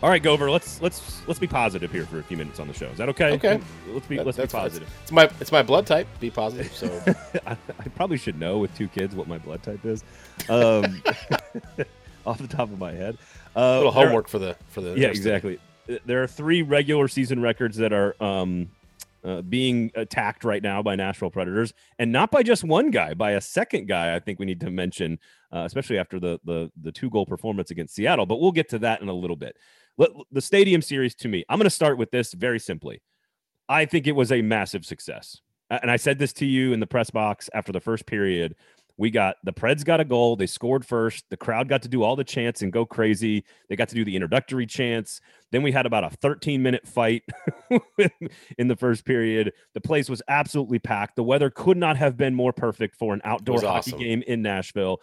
[0.00, 0.48] All right, Gover.
[0.50, 2.86] Let's let's let's be positive here for a few minutes on the show.
[2.86, 3.32] Is that okay?
[3.32, 3.60] Okay.
[3.88, 4.62] Let's be That- let's be fine.
[4.62, 4.88] positive.
[5.02, 6.06] It's my it's my blood type.
[6.20, 6.72] Be positive.
[6.72, 6.86] So
[7.46, 10.04] I, I probably should know with two kids what my blood type is,
[10.48, 11.02] um,
[12.26, 13.18] off the top of my head.
[13.56, 15.58] Uh, a little homework for the for the Yeah, rest of the- exactly.
[16.04, 18.70] There are three regular season records that are um,
[19.24, 23.32] uh, being attacked right now by Nashville Predators, and not by just one guy, by
[23.32, 24.14] a second guy.
[24.14, 25.18] I think we need to mention,
[25.52, 28.26] uh, especially after the the the two goal performance against Seattle.
[28.26, 29.56] But we'll get to that in a little bit.
[29.98, 33.02] Let, the Stadium Series to me, I'm going to start with this very simply.
[33.68, 36.86] I think it was a massive success, and I said this to you in the
[36.86, 38.54] press box after the first period.
[38.98, 40.34] We got the Preds got a goal.
[40.34, 41.24] They scored first.
[41.30, 43.44] The crowd got to do all the chants and go crazy.
[43.68, 45.20] They got to do the introductory chants.
[45.52, 47.22] Then we had about a 13 minute fight
[48.58, 49.52] in the first period.
[49.74, 51.14] The place was absolutely packed.
[51.14, 53.98] The weather could not have been more perfect for an outdoor hockey awesome.
[54.00, 55.00] game in Nashville.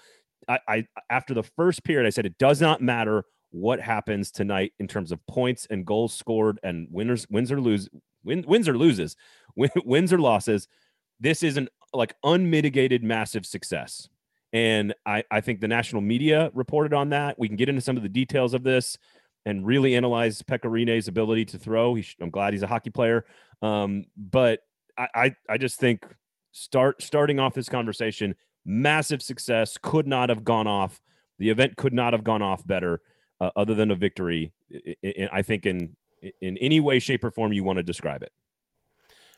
[0.47, 3.23] I, I after the first period, I said it does not matter
[3.56, 7.88] what happens tonight in terms of points and goals scored and winners wins or lose
[8.26, 9.15] win, wins or loses
[9.56, 10.68] win, wins or losses.
[11.22, 14.10] This is an like unmitigated massive success.
[14.52, 17.39] And I, I think the national media reported on that.
[17.39, 18.98] We can get into some of the details of this
[19.46, 21.96] and really analyze Pekka Rinne's ability to throw.
[21.96, 23.26] He sh- I'm glad he's a hockey player.
[23.62, 24.62] Um, but
[24.98, 26.06] I, I, I just think
[26.52, 31.00] start starting off this conversation, massive success could not have gone off.
[31.39, 33.02] The event could not have gone off better,
[33.39, 34.54] uh, other than a victory.
[35.04, 35.95] I, I, think in
[36.41, 38.32] in any way, shape, or form you want to describe it.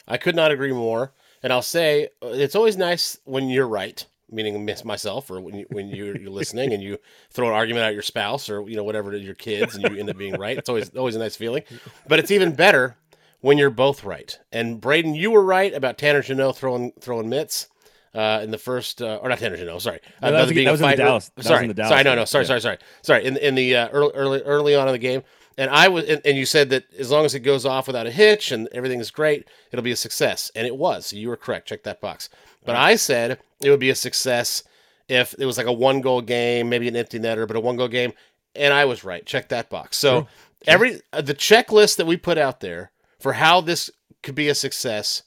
[0.08, 1.14] I could not agree more.
[1.44, 5.56] And I'll say uh, it's always nice when you're right, meaning miss myself, or when
[5.56, 6.98] you, when you're, you're listening and you
[7.30, 10.10] throw an argument at your spouse or you know whatever your kids, and you end
[10.10, 10.58] up being right.
[10.58, 11.64] It's always always a nice feeling.
[12.08, 12.98] But it's even better
[13.42, 14.38] when you're both right.
[14.52, 17.68] And Braden, you were right about Tanner Jeannot throwing throwing mitts.
[18.16, 20.66] Uh, in the first, uh, or not Tanner Jeannot, sorry, No, that was there being
[20.66, 22.48] that was in Dallas- that was Sorry, in the sorry, Dallas no, no, sorry, yeah.
[22.48, 23.26] sorry, sorry, sorry.
[23.26, 25.24] In in the uh, early, early early on in the game,
[25.60, 28.08] And I was, and, and you said that as long as it goes off without
[28.08, 30.52] a hitch and everything is great, it'll be a success.
[30.56, 31.14] And it was.
[31.14, 31.68] You were correct.
[31.68, 32.30] Check that box.
[32.66, 34.64] But I said it would be a success
[35.08, 37.76] if it was like a one goal game, maybe an empty netter, but a one
[37.78, 38.14] goal game.
[38.56, 39.26] And I was right.
[39.26, 39.98] Check that box.
[39.98, 40.28] So True.
[40.66, 43.90] every uh, the checklist that we put out there for how this
[44.24, 45.24] could be a success,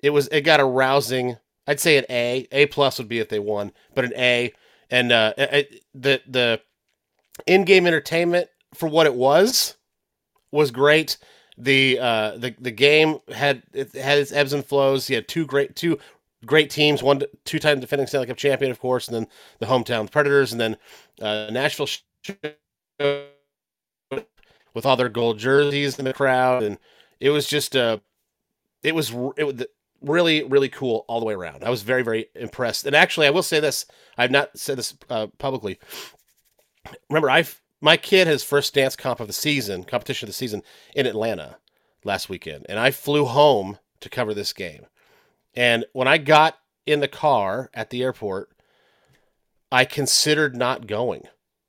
[0.00, 1.36] it was it got a rousing.
[1.66, 2.46] I'd say an A.
[2.52, 4.52] A plus would be if they won, but an A.
[4.90, 6.60] And uh, it, the the
[7.46, 9.76] in game entertainment for what it was
[10.50, 11.16] was great.
[11.56, 15.08] The uh, the the game had it had its ebbs and flows.
[15.08, 15.98] You had two great two
[16.44, 19.26] great teams, one two time defending Stanley Cup champion, of course, and then
[19.58, 20.76] the hometown Predators, and then
[21.20, 21.88] uh, Nashville
[24.74, 26.78] with all their gold jerseys in the crowd, and
[27.20, 28.00] it was just a,
[28.82, 29.70] it was it
[30.04, 31.64] really really cool all the way around.
[31.64, 33.86] I was very very impressed, and actually I will say this:
[34.16, 35.78] I've not said this uh, publicly.
[37.08, 40.62] Remember, I've my kid has first dance comp of the season, competition of the season
[40.94, 41.58] in Atlanta
[42.04, 44.86] last weekend, and I flew home to cover this game.
[45.54, 48.50] And when I got in the car at the airport,
[49.70, 51.22] I considered not going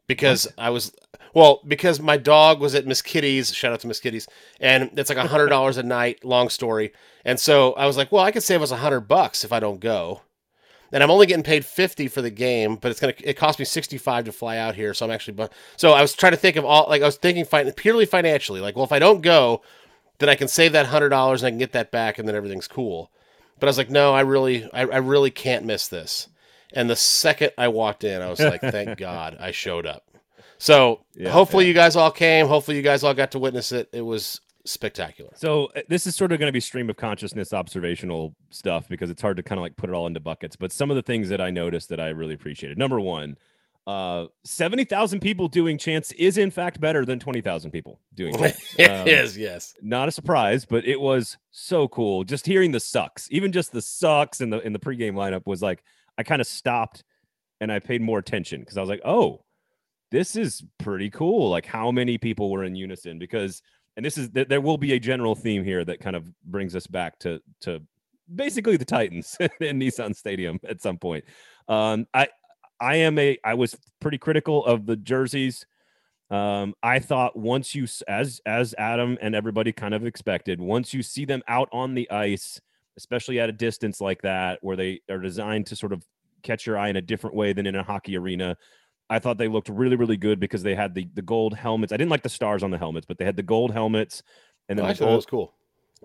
[0.07, 0.93] because I was
[1.35, 3.53] well because my dog was at Miss Kitty's.
[3.53, 4.27] Shout out to Miss Kitty's,
[4.59, 6.25] and it's like a hundred dollars a night.
[6.25, 6.91] Long story,
[7.23, 9.59] and so I was like, well, I could save us a hundred bucks if I
[9.59, 10.21] don't go,
[10.91, 13.65] and I'm only getting paid fifty for the game, but it's gonna it cost me
[13.65, 16.37] sixty five to fly out here, so I'm actually bu- so I was trying to
[16.37, 19.21] think of all like I was thinking fin- purely financially, like well if I don't
[19.21, 19.61] go,
[20.19, 22.35] then I can save that hundred dollars and I can get that back, and then
[22.35, 23.11] everything's cool.
[23.59, 26.29] But I was like, no, I really I, I really can't miss this.
[26.73, 30.04] And the second I walked in, I was like, thank God I showed up.
[30.57, 31.69] So Yeah, hopefully yeah.
[31.69, 32.47] you guys all came.
[32.47, 33.89] Hopefully you guys all got to witness it.
[33.91, 35.31] It was spectacular.
[35.35, 39.09] So uh, this is sort of going to be stream of consciousness observational stuff because
[39.09, 40.55] it's hard to kind of like put it all into buckets.
[40.55, 42.77] But some of the things that I noticed that I really appreciated.
[42.77, 43.37] Number one,
[43.85, 48.35] uh, seventy thousand people doing chants is in fact better than twenty thousand people doing
[48.39, 48.75] chants.
[48.79, 49.75] It Um, is, yes.
[49.83, 52.23] Not a surprise, but it was so cool.
[52.23, 55.61] Just hearing the sucks, even just the sucks in the in the pregame lineup was
[55.61, 55.83] like
[56.17, 57.03] I kind of stopped
[57.61, 59.44] and I paid more attention because I was like, oh,
[60.15, 61.49] this is pretty cool.
[61.49, 63.62] Like how many people were in unison because
[63.97, 66.73] and this is th- there will be a general theme here that kind of brings
[66.73, 67.82] us back to to
[68.34, 71.25] basically the Titans in Nissan Stadium at some point.
[71.67, 72.30] Um, I
[72.80, 75.65] I am a I was pretty critical of the jerseys.
[76.32, 81.04] Um, I thought once you as as Adam and everybody kind of expected, once you
[81.04, 82.62] see them out on the ice,
[82.95, 86.06] especially at a distance like that, where they are designed to sort of
[86.41, 88.56] catch your eye in a different way than in a hockey arena.
[89.09, 91.93] I thought they looked really, really good because they had the the gold helmets.
[91.93, 94.23] I didn't like the stars on the helmets, but they had the gold helmets
[94.69, 95.53] and then I the thought that gold, was cool.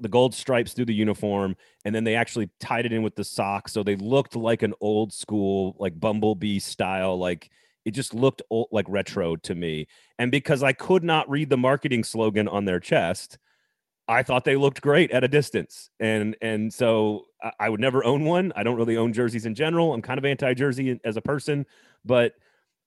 [0.01, 3.25] the gold stripes through the uniform, and then they actually tied it in with the
[3.25, 7.19] socks, so they looked like an old school, like bumblebee style.
[7.19, 7.51] Like
[7.85, 9.87] it just looked old, like retro to me.
[10.19, 13.39] And because I could not read the marketing slogan on their chest,
[14.09, 15.91] I thought they looked great at a distance.
[16.01, 18.53] And and so I, I would never own one.
[18.57, 19.93] I don't really own jerseys in general.
[19.95, 21.67] I'm kind of anti-jersey as a person,
[22.05, 22.35] but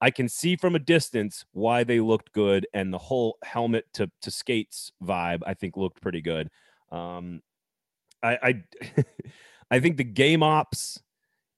[0.04, 4.12] I can see from a distance why they looked good, and the whole helmet to
[4.24, 6.50] to skates vibe I think looked pretty good.
[6.92, 7.42] Um,
[8.22, 8.64] I I,
[9.72, 11.02] I think the game ops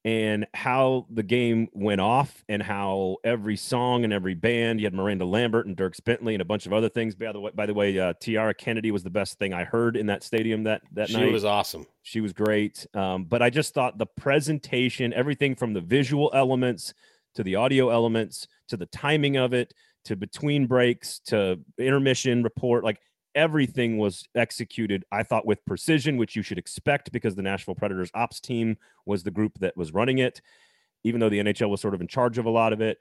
[0.04, 4.94] and how the game went off and how every song and every band you had
[4.94, 7.16] Miranda Lambert and Dierks Bentley and a bunch of other things.
[7.16, 9.98] By the way, by the way, uh, Tiera Kennedy was the best thing I heard
[9.98, 11.26] in that stadium that that She night.
[11.26, 11.88] She was awesome.
[12.04, 12.86] She was great.
[12.94, 16.94] Um, but I just thought the presentation, everything from the visual elements
[17.36, 19.74] to the audio elements to the timing of it
[20.06, 23.00] to between breaks to intermission report, like
[23.34, 28.12] everything was executed, I thought, with precision, which you should expect because the Nashville Predators
[28.14, 30.42] ops team was the group that was running it,
[31.04, 33.00] even though the NHL was sort of in charge of a lot of it.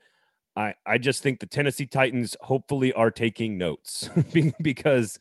[0.56, 4.08] I, I just think the Tennessee Titans hopefully are taking notes
[4.62, 5.18] because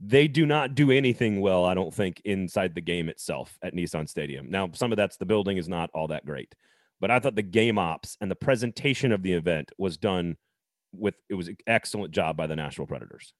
[0.00, 4.08] they do not do anything well, I don't think, inside the game itself at Nissan
[4.08, 4.50] Stadium.
[4.50, 6.54] Now, some of that's the building is not all that great,
[7.00, 10.36] but I thought the game ops and the presentation of the event was done
[10.92, 13.32] with it was an excellent job by the Nashville Predators.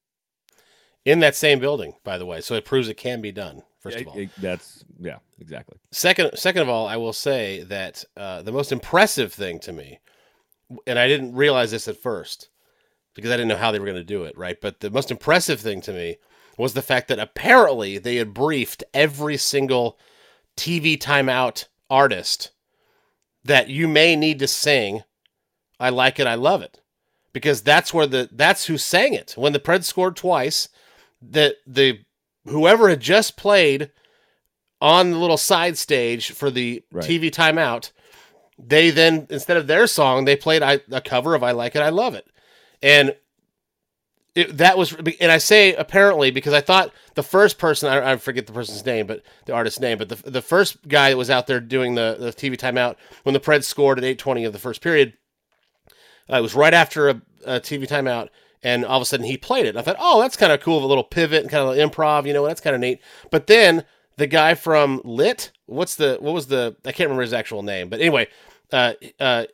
[1.05, 2.41] In that same building, by the way.
[2.41, 4.19] So it proves it can be done, first of all.
[4.19, 5.79] it- that's yeah, exactly.
[5.91, 10.01] Second, second of all, I will say that uh, the most impressive thing to me,
[10.87, 12.51] and I didn't realize this at first
[13.15, 14.61] because I didn't know how they were going to do it, right?
[14.61, 16.19] But the most impressive thing to me
[16.59, 19.99] was the fact that apparently they had briefed every single
[20.57, 22.51] TV timeout artist
[23.45, 25.03] that you may need to sing
[25.81, 26.81] I like it, I love it.
[27.33, 29.35] Because that's where the that's who sang it.
[29.37, 30.69] When the Preds scored twice,
[31.23, 32.01] the the
[32.47, 33.91] whoever had just played
[34.81, 37.05] on the little side stage for the Right.
[37.05, 37.93] TV timeout,
[38.59, 41.83] they then instead of their song, they played I, a cover of "I Like It,
[41.83, 42.27] I Love It,"
[42.83, 43.15] and
[44.39, 48.17] it, that was, and I say apparently because I thought the first person, I, I
[48.17, 51.29] forget the person's name, but the artist's name, but the, the first guy that was
[51.29, 54.61] out there doing the, the TV timeout when the Preds scored at 820 of the
[54.61, 55.15] first period,
[56.33, 58.29] uh, it was right after a, a, TV timeout,
[58.63, 59.71] and all of a sudden he played it.
[59.71, 62.25] And I thought, oh, that's kind of cool, a little pivot and kind of improv,
[62.25, 63.01] you know, that's kind of neat.
[63.33, 63.85] But then
[64.19, 67.89] the guy from Lit, what's the, what was the, I can't remember his actual name,
[67.89, 68.29] but anyway,
[68.73, 69.47] uh, uh,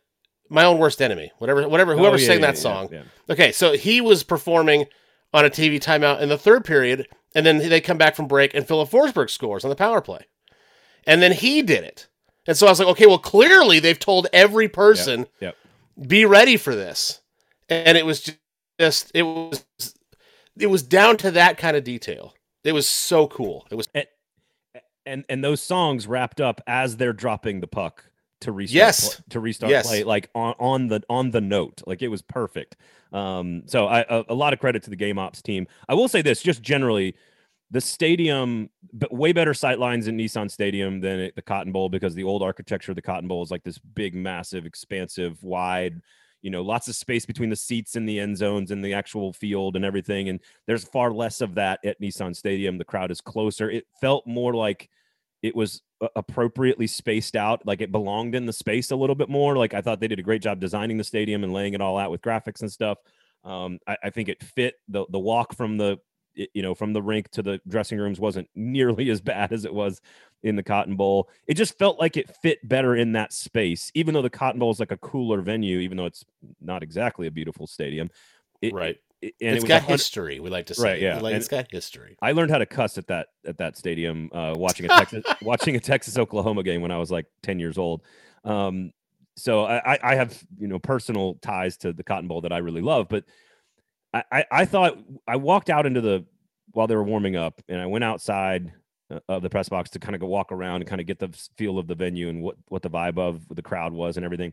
[0.49, 2.91] my own worst enemy, whatever, whatever, whoever oh, yeah, sang yeah, that yeah, song.
[3.31, 4.87] Okay, so he was performing
[5.33, 8.55] on a TV timeout in the third period, and then they come back from break,
[8.55, 10.27] and Filip Forsberg scores on the power play,
[11.07, 12.09] and then he did it,
[12.47, 15.57] and so I was like, okay, well, clearly they've told every person, yep.
[15.97, 16.09] Yep.
[16.09, 17.21] be ready for this,
[17.69, 18.31] and it was
[18.79, 19.65] just, it was,
[20.59, 22.35] it was down to that kind of detail.
[22.63, 23.67] It was so cool.
[23.71, 24.07] It was, and
[25.07, 28.07] and, and those songs wrapped up as they're dropping the puck
[28.45, 29.23] to restart yes.
[29.31, 29.87] to restart yes.
[29.87, 31.83] play like on, on the on the note.
[31.87, 32.77] Like it was perfect.
[33.13, 35.67] Um so I, a, a, lot of credit to the game ops team.
[35.89, 37.15] I will say this just generally
[37.71, 41.89] the stadium but way better sight lines in nissan stadium than at the cotton bowl
[41.89, 46.01] because the old architecture of the cotton bowl is like this big massive expansive wide
[46.43, 49.33] you know lots of space between the seats and the end zones and the actual
[49.33, 52.77] field and everything and there's far less of that at nissan stadium.
[52.77, 53.71] The crowd is closer.
[53.71, 54.91] It felt more like
[55.45, 55.83] it was
[56.17, 59.81] appropriately spaced out like it belonged in the space a little bit more like i
[59.83, 62.23] thought they did a great job designing the stadium and laying it all out with
[62.23, 62.99] graphics and stuff.
[63.45, 65.99] Um, I, I, think it fit the the walk from the
[66.35, 69.75] you know from the rink to the dressing rooms wasn't nearly as bad as it
[69.75, 70.01] was
[70.43, 71.29] in the cotton bowl.
[71.47, 74.71] It just felt like it fit better in that space even though the cotton bowl
[74.71, 76.25] is like a cooler venue even though it's
[76.63, 78.11] not exactly a beautiful stadium
[78.63, 78.97] it, right
[79.41, 80.41] and it's it got history.
[80.41, 81.01] We like to say, right?
[81.01, 82.17] Yeah, like, it's got history.
[82.21, 85.77] I learned how to cuss at that at that stadium uh, watching a Texas watching
[85.77, 88.03] a Texas Oklahoma game when I was like ten years old.
[88.45, 88.93] Um,
[89.37, 92.83] so I, I have you know personal ties to the Cotton Bowl that I really
[92.83, 93.25] love, but
[94.13, 96.25] I, I, I thought I walked out into the
[96.73, 98.73] while they were warming up, and I went outside
[99.11, 101.19] uh, of the press box to kind of go walk around and kind of get
[101.19, 104.25] the feel of the venue and what what the vibe of the crowd was and
[104.25, 104.53] everything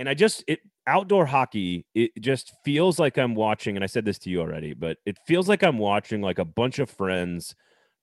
[0.00, 4.04] and I just it outdoor hockey it just feels like I'm watching and I said
[4.04, 7.54] this to you already but it feels like I'm watching like a bunch of friends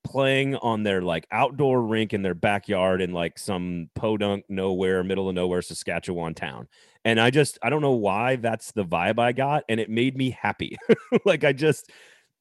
[0.03, 5.27] playing on their like outdoor rink in their backyard in like some podunk nowhere middle
[5.27, 6.67] of nowhere Saskatchewan town.
[7.03, 10.15] And I just I don't know why that's the vibe I got and it made
[10.15, 10.77] me happy.
[11.25, 11.91] Like I just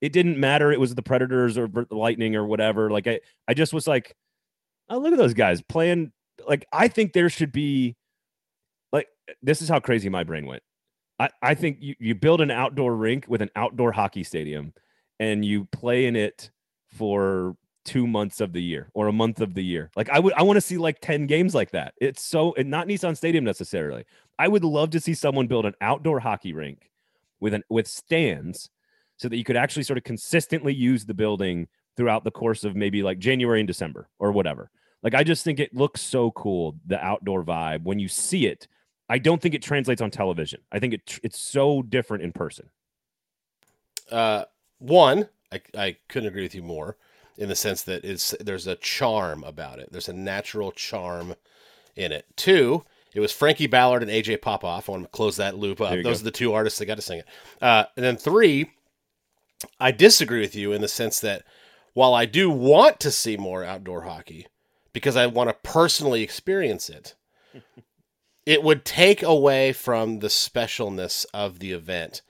[0.01, 3.55] it didn't matter it was the predators or the lightning or whatever like I I
[3.55, 4.15] just was like
[4.91, 6.13] oh look at those guys playing
[6.47, 7.97] like I think there should be
[9.43, 10.63] this is how crazy my brain went.
[11.19, 14.73] I, I think you, you build an outdoor rink with an outdoor hockey stadium
[15.19, 16.51] and you play in it
[16.89, 19.91] for two months of the year or a month of the year.
[19.97, 21.95] Like I would I want to see like 10 games like that.
[22.01, 24.05] It's so and not Nissan Stadium necessarily.
[24.39, 26.91] I would love to see someone build an outdoor hockey rink
[27.41, 28.71] with an with stands
[29.17, 32.77] so that you could actually sort of consistently use the building throughout the course of
[32.77, 34.71] maybe like January and December or whatever.
[35.03, 38.67] Like I just think it looks so cool the outdoor vibe when you see it
[39.09, 40.61] I don't think it translates on television.
[40.73, 42.71] I think it it's so different in person.
[44.11, 44.45] Uh,
[44.79, 46.97] one, I, I couldn't agree with you more
[47.39, 49.91] in the sense that it's there's a charm about it.
[49.93, 51.35] There's a natural charm
[51.95, 52.27] in it.
[52.37, 52.85] Two,
[53.15, 54.89] it was Frankie Ballard and AJ Popoff.
[54.89, 55.91] I want to close that loop up.
[55.91, 56.11] Those go.
[56.11, 57.27] are the two artists that got to sing it.
[57.63, 58.71] Uh, and then three,
[59.81, 61.45] I disagree with you in the sense that
[61.95, 64.47] while I do want to see more outdoor hockey
[64.93, 67.15] because I want to personally experience it,
[68.47, 72.23] it would take away from the specialness of the event.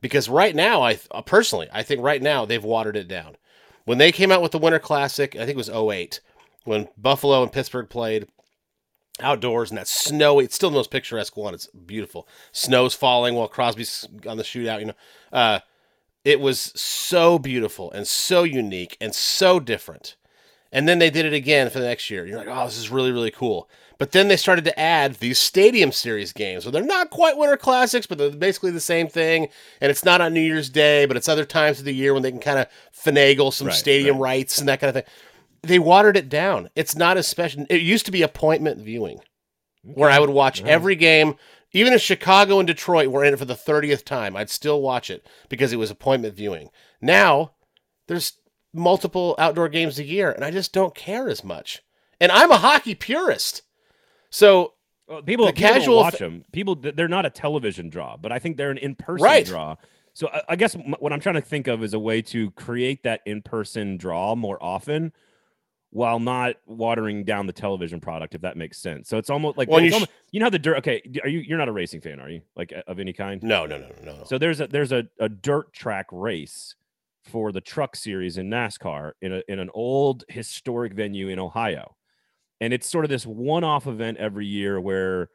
[0.00, 3.36] Because right now i uh, personally i think right now they've watered it down.
[3.84, 6.20] When they came out with the winter classic i think it was 08
[6.64, 8.28] when buffalo and pittsburgh played
[9.20, 11.54] outdoors and that snow it's still the most picturesque one.
[11.54, 12.28] It's beautiful.
[12.52, 14.94] Snow's falling while crosby's on the shootout you know.
[15.32, 15.60] Uh,
[16.24, 20.16] it was so beautiful and so unique and so different.
[20.72, 22.26] And then they did it again for the next year.
[22.26, 23.68] You're like oh this is really really cool
[24.04, 26.64] but then they started to add these Stadium Series games.
[26.64, 29.48] So they're not quite Winter Classics, but they're basically the same thing.
[29.80, 32.22] And it's not on New Year's Day, but it's other times of the year when
[32.22, 34.36] they can kind of finagle some right, stadium right.
[34.36, 35.14] rights and that kind of thing.
[35.62, 36.68] They watered it down.
[36.76, 37.64] It's not as special.
[37.70, 39.94] It used to be appointment viewing, okay.
[39.94, 40.70] where I would watch right.
[40.70, 41.36] every game.
[41.72, 45.08] Even if Chicago and Detroit were in it for the 30th time, I'd still watch
[45.08, 46.68] it because it was appointment viewing.
[47.00, 47.52] Now,
[48.06, 48.34] there's
[48.74, 51.80] multiple outdoor games a year, and I just don't care as much.
[52.20, 53.62] And I'm a hockey purist.
[54.34, 54.72] So
[55.06, 56.44] well, people, the people casual watch them.
[56.50, 59.46] People, they're not a television draw, but I think they're an in-person right.
[59.46, 59.76] draw.
[60.12, 63.04] So I, I, guess what I'm trying to think of is a way to create
[63.04, 65.12] that in-person draw more often,
[65.90, 69.08] while not watering down the television product, if that makes sense.
[69.08, 70.78] So it's almost like Well, it's you sh- you know how the dirt.
[70.78, 71.38] Okay, are you?
[71.38, 72.42] You're not a racing fan, are you?
[72.56, 73.40] Like of any kind?
[73.40, 74.24] No, no, no, no, no.
[74.24, 76.74] So there's a there's a, a dirt track race
[77.22, 81.94] for the truck series in NASCAR in a in an old historic venue in Ohio.
[82.60, 85.28] And it's sort of this one-off event every year where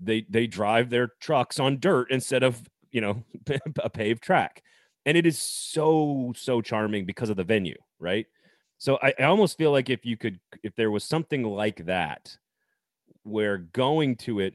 [0.00, 3.24] they they drive their trucks on dirt instead of, you know,
[3.82, 4.62] a paved track.
[5.06, 8.26] And it is so so charming because of the venue, right?
[8.78, 12.36] So I, I almost feel like if you could if there was something like that
[13.22, 14.54] where going to it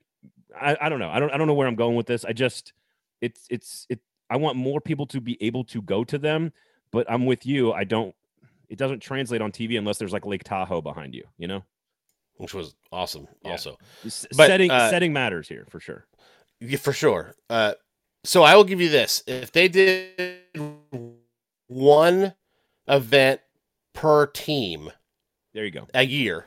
[0.60, 1.10] I, I don't know.
[1.10, 2.26] I don't I don't know where I'm going with this.
[2.26, 2.74] I just
[3.22, 4.00] it's it's it
[4.30, 6.52] I want more people to be able to go to them,
[6.92, 7.72] but I'm with you.
[7.74, 8.14] I don't
[8.70, 11.64] it doesn't translate on TV unless there's like Lake Tahoe behind you, you know?
[12.40, 13.28] Which was awesome.
[13.44, 13.52] Yeah.
[13.52, 16.06] Also, S- But, setting uh, setting matters here for sure.
[16.60, 17.36] yeah, for sure.
[17.50, 17.74] Uh,
[18.24, 20.40] so I will give you this: if they did
[21.68, 22.34] one
[22.88, 23.42] event
[23.94, 24.92] per team
[25.54, 25.88] There you go.
[25.94, 26.46] a year,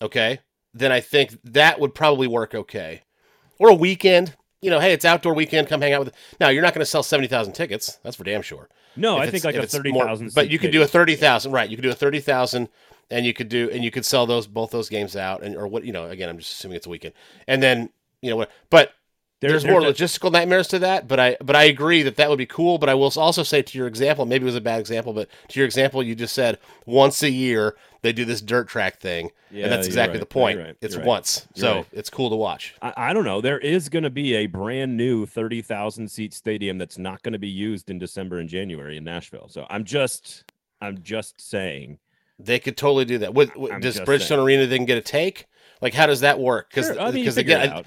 [0.00, 0.40] okay,
[0.74, 3.02] then I think that would probably work okay.
[3.58, 4.34] Or a weekend.
[4.62, 5.68] You know, hey, it's outdoor weekend.
[5.68, 6.14] Come hang out with.
[6.40, 7.98] Now you're not going to sell seventy thousand tickets.
[8.02, 8.68] That's for damn sure.
[8.96, 10.32] No, If I think like a thirty thousand.
[10.34, 11.68] But you could do a thirty thousand, right?
[11.68, 12.68] You could do a thirty thousand,
[13.12, 15.66] and you could do and you could sell those both those games out, and or
[15.66, 16.06] what you know.
[16.06, 17.14] Again, I'm just assuming it's a weekend,
[17.46, 17.90] and then
[18.20, 18.50] you know what.
[18.70, 18.92] But
[19.40, 21.08] there's, more logistical nightmares to that.
[21.08, 22.78] But I but I agree that that would be cool.
[22.78, 25.28] But I will also say to your example, maybe it was a bad example, but
[25.48, 29.30] to your example, you just said once a year they do this dirt track thing,
[29.50, 30.20] Yeah, and that's exactly right.
[30.20, 30.58] the point.
[30.58, 30.76] Right.
[30.80, 31.06] It's right.
[31.06, 32.74] once, so it's cool to watch.
[32.82, 33.40] I, I don't know.
[33.40, 37.38] There is going to be a brand new 30,000 seat stadium that's not going to
[37.38, 39.48] be used in December and January in Nashville.
[39.48, 40.44] So I'm just,
[40.80, 41.98] I'm just saying.
[42.44, 43.34] They could totally do that.
[43.34, 44.42] With, with- does Bridgestone.
[44.42, 45.46] Arena then get a take?
[45.80, 46.70] Like, how does that work?
[46.70, 47.86] Because Sure, I mean, you figure again, it I- out.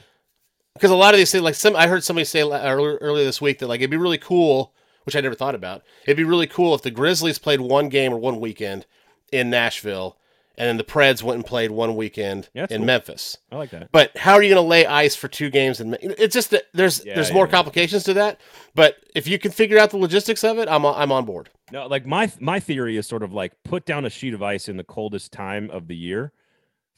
[0.73, 3.59] because a lot of these things, like some, I heard somebody say earlier, this week
[3.59, 5.83] that like it'd be really cool, which I never thought about.
[6.05, 8.85] It'd be really cool if the Grizzlies played one game or one weekend
[9.31, 10.17] in Nashville,
[10.57, 12.85] and then the Preds went and played one weekend Yeah, in cool.
[12.85, 13.37] Memphis.
[13.51, 13.89] I like that.
[13.91, 15.79] But how are you going to lay ice for two games?
[15.79, 18.39] And it's just that there's Yeah, there's yeah, more complications to that.
[18.73, 21.49] But if you can figure out the logistics of it, I'm I'm on board.
[21.71, 24.69] No, like my my theory is sort of like put down a sheet of ice
[24.69, 26.31] in the coldest time of the year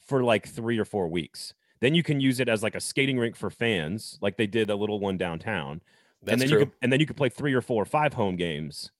[0.00, 1.54] for like three or four weeks.
[1.80, 4.68] Then you can use it as like a skating rink for fans, like they did
[4.68, 5.80] a little one downtown.
[6.22, 6.58] That's and then true.
[6.58, 8.90] you could and then you could play three or four or five home games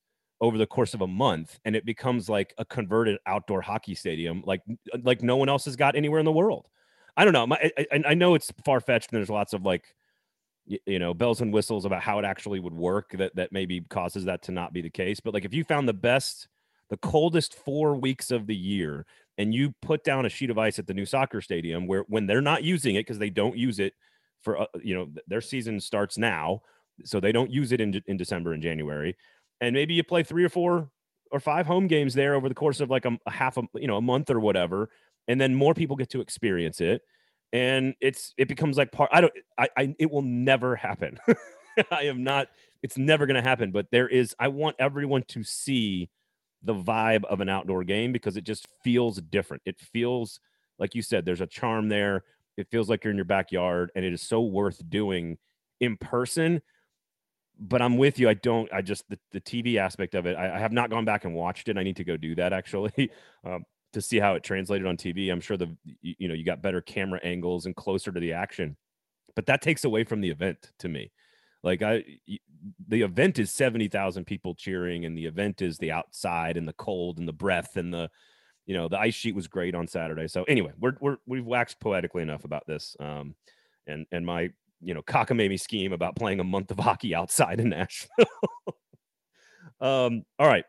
[0.40, 4.42] over the course of a month, and it becomes like a converted outdoor hockey stadium,
[4.46, 4.62] like
[5.02, 6.68] like no one else has got anywhere in the world.
[7.16, 7.46] I don't know.
[7.48, 9.92] My, I, I- know it's far fetched, and there's lots of like
[10.86, 14.24] you know bells and whistles about how it actually would work that that maybe causes
[14.26, 15.20] that to not be the case.
[15.20, 16.48] But like if you found the best,
[16.90, 19.06] the coldest four weeks of the year,
[19.38, 22.26] and you put down a sheet of ice at the new soccer stadium, where when
[22.26, 23.94] they're not using it because they don't use it
[24.42, 26.62] for uh, you know their season starts now
[27.04, 29.16] so they don't use it in, in December and January.
[29.60, 30.90] And maybe you play three or four
[31.30, 33.86] or five home games there over the course of like a, a half a you
[33.86, 34.90] know a month or whatever,
[35.26, 37.02] and then more people get to experience it,
[37.52, 39.10] and it's it becomes like part.
[39.12, 39.32] I don't.
[39.56, 41.18] I, I it will never happen.
[41.90, 42.48] I am not.
[42.82, 43.70] It's never going to happen.
[43.70, 44.34] But there is.
[44.38, 46.10] I want everyone to see
[46.62, 49.62] the vibe of an outdoor game because it just feels different.
[49.64, 50.40] It feels
[50.78, 51.24] like you said.
[51.24, 52.24] There's a charm there.
[52.56, 55.38] It feels like you're in your backyard, and it is so worth doing
[55.80, 56.60] in person
[57.58, 58.28] but I'm with you.
[58.28, 58.72] I don't.
[58.72, 60.36] I just the, the TV aspect of it.
[60.36, 61.76] I, I have not gone back and watched it.
[61.76, 63.10] I need to go do that actually
[63.44, 65.30] um, to see how it translated on TV.
[65.30, 68.76] I'm sure the you, know you got better camera angles and closer to the action,
[69.34, 71.12] but that takes away from the event to me.
[71.62, 72.04] Like I,
[72.86, 76.74] the event is seventy thousand people cheering, and the event is the outside and the
[76.74, 78.10] cold and the breath and the,
[78.66, 80.28] you know, the ice sheet was great on Saturday.
[80.28, 82.96] So anyway, we're we're we've waxed poetically enough about this.
[83.00, 83.34] Um,
[83.88, 87.70] and and my you know cockamamie scheme about playing a month of hockey outside in
[87.70, 88.10] Nashville.
[89.80, 90.64] um, all right,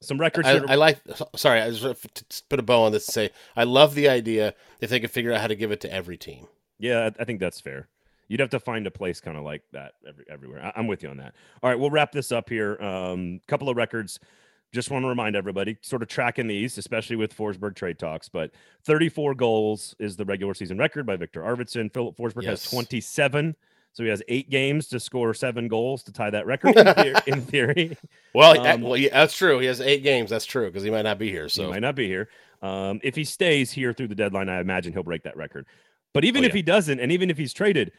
[0.00, 0.46] some records.
[0.46, 1.00] I, are- I like.
[1.36, 3.06] Sorry, I just put a bow on this.
[3.06, 5.80] To say, I love the idea if they could figure out how to give it
[5.82, 6.46] to every team.
[6.78, 7.88] yeah, I, think that's fair.
[8.28, 10.64] You'd have to find a place kind of like that every, everywhere.
[10.64, 11.34] I, I'm with you on that.
[11.62, 12.80] All right, we'll wrap this up here.
[12.82, 14.18] Um, couple of records.
[14.72, 18.28] Just want to remind everybody, sort of tracking these, especially with Forsberg trade talks.
[18.28, 18.50] But
[18.84, 21.90] 34 goals is the regular season record by Viktor Arvidsson.
[21.94, 23.54] Filip Forsberg has 27,
[23.96, 27.26] so he has eight games to score seven goals to tie that record in, theor-
[27.28, 27.96] in theory.
[28.34, 29.58] Well, Um, that- well, yeah, that's true.
[29.58, 30.28] He has eight games.
[30.28, 31.48] That's true because he might not be here.
[31.48, 32.28] So he might not be here.
[32.60, 35.64] Um, if he stays here through the deadline, I imagine he'll break that record.
[36.12, 36.56] But even Oh, if yeah.
[36.58, 37.92] he doesn't, and even if he's traded,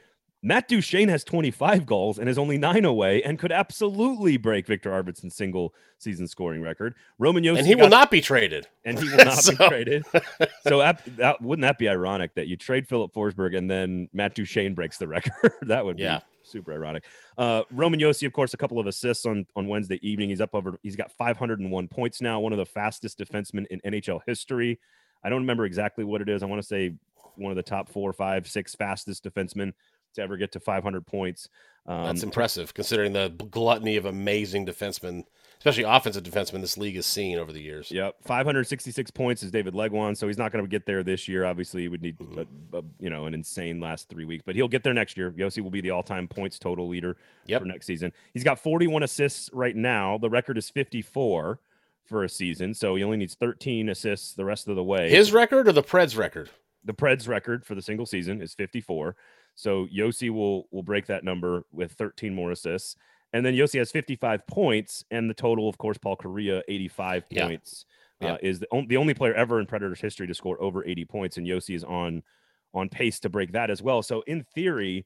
[0.43, 4.91] Matt Duchene has 25 goals and is only nine away and could absolutely break Viktor
[4.91, 6.93] Arvidsson's single season scoring record.
[7.17, 8.67] Roman Josi and he will not be traded.
[8.85, 10.05] and he will not be traded.
[10.61, 14.75] So that, wouldn't that be ironic that you trade Filip Forsberg and then Matt Duchene
[14.75, 15.53] breaks the record?
[15.63, 16.19] that would Yeah.
[16.19, 17.03] be super ironic.
[17.37, 20.29] Uh, Roman Josi, of course, a couple of assists on on Wednesday evening.
[20.29, 20.77] He's up over.
[20.83, 22.39] He's got 501 points now.
[22.39, 24.79] One of the fastest defensemen in NHL history.
[25.23, 26.43] I don't remember exactly what it is.
[26.43, 26.93] I want to say
[27.35, 29.73] one of the top four, five, six fastest defensemen
[30.17, 31.49] to ever get to 500 points.
[31.87, 35.23] Um, That's impressive considering the gluttony of amazing defensemen,
[35.57, 37.89] especially offensive defensemen this league has seen over the years.
[37.89, 41.45] Yep, 566 points is David Legwand, so he's not going to get there this year.
[41.45, 42.75] Obviously, he would need mm-hmm.
[42.75, 45.31] a, a, you know an insane last three weeks, but he'll get there next year.
[45.31, 47.15] Josi will be the all-time points total leader
[47.45, 47.61] yep.
[47.61, 48.11] for next season.
[48.33, 50.17] He's got 41 assists right now.
[50.17, 51.59] The record is 54
[52.03, 55.09] for a season, so he only needs 13 assists the rest of the way.
[55.09, 56.49] His record or the Preds record?
[56.83, 59.15] The Preds record for the single season is 54.
[59.57, 62.95] So Josi will will break that number with 13 more assists.
[63.33, 67.45] And then Josi has 55 points, and the total, of course, Paul Kariya 85 yeah.
[67.45, 67.85] points
[68.21, 71.05] uh, is the, on, the only player ever in Predators history to score over 80
[71.05, 72.23] points, and Josi is on
[72.73, 74.03] on pace to break that as well.
[74.03, 75.05] So in theory,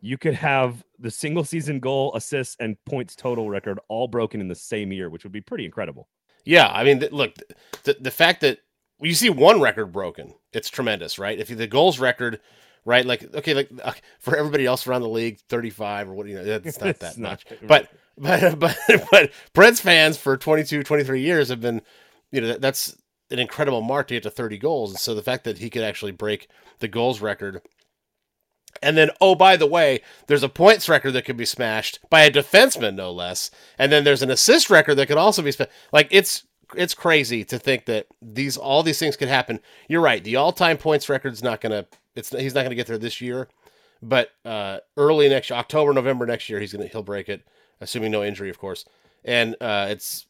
[0.00, 4.48] you could have the single season goal, assists, and points total record all broken in
[4.48, 6.08] the same year, which would be pretty incredible.
[6.44, 7.34] Yeah, I mean, th- look,
[7.84, 8.58] the the fact that
[9.00, 11.38] you see one record broken, it's tremendous, right?
[11.38, 12.40] If the goals record
[12.84, 13.04] right?
[13.04, 16.44] Like, okay, like uh, for everybody else around the league, 35 or what, you know,
[16.44, 17.46] that's not that much.
[17.50, 18.78] Not, but, but, but,
[19.10, 21.82] but Preds fans for 22, 23 years have been,
[22.30, 22.96] you know, that, that's
[23.30, 24.90] an incredible mark to get to 30 goals.
[24.90, 26.48] And so the fact that he could actually break
[26.80, 27.62] the goals record.
[28.82, 32.22] And then, oh, by the way, there's a points record that could be smashed by
[32.22, 33.50] a defenseman, no less.
[33.78, 35.72] And then there's an assist record that could also be smashed.
[35.92, 36.44] Like, it's
[36.76, 39.60] it's crazy to think that these all these things could happen.
[39.88, 40.22] You're right.
[40.22, 43.20] The all-time points record's not going to it's he's not going to get there this
[43.20, 43.48] year,
[44.02, 47.42] but uh, early next October, November next year, he's gonna he'll break it,
[47.80, 48.84] assuming no injury, of course.
[49.24, 50.26] And uh, it's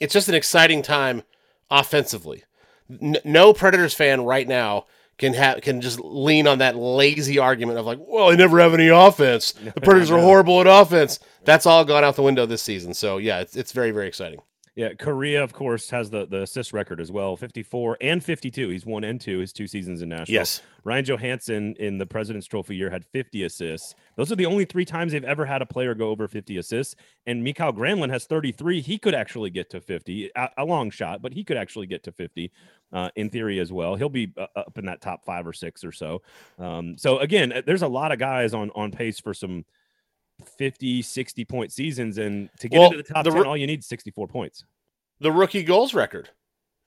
[0.00, 1.22] it's just an exciting time
[1.70, 2.44] offensively.
[2.90, 7.78] N- no Predators fan right now can have can just lean on that lazy argument
[7.78, 9.52] of like, well, they never have any offense.
[9.52, 11.20] The Predators are horrible at offense.
[11.44, 12.94] That's all gone out the window this season.
[12.94, 14.40] So yeah, it's it's very very exciting.
[14.76, 18.68] Yeah, Kariya, of course, has the, the assist record as well 54 and 52.
[18.70, 20.34] He's one and two his two seasons in Nashville.
[20.34, 20.62] Yes.
[20.82, 23.94] Ryan Johansen in the President's Trophy year had 50 assists.
[24.16, 26.96] Those are the only three times they've ever had a player go over 50 assists.
[27.24, 28.80] And Mikael Granlund has 33.
[28.80, 32.02] He could actually get to 50, a, a long shot, but he could actually get
[32.04, 32.50] to 50
[32.92, 33.94] uh, in theory as well.
[33.94, 36.22] He'll be uh, up in that top five or six or so.
[36.58, 39.64] Um, so, again, there's a lot of guys on, on pace for some
[40.58, 42.18] 50, 60 point seasons.
[42.18, 44.64] And to get well, into the top the 10, all you need is 64 points.
[45.20, 46.30] The rookie goals record.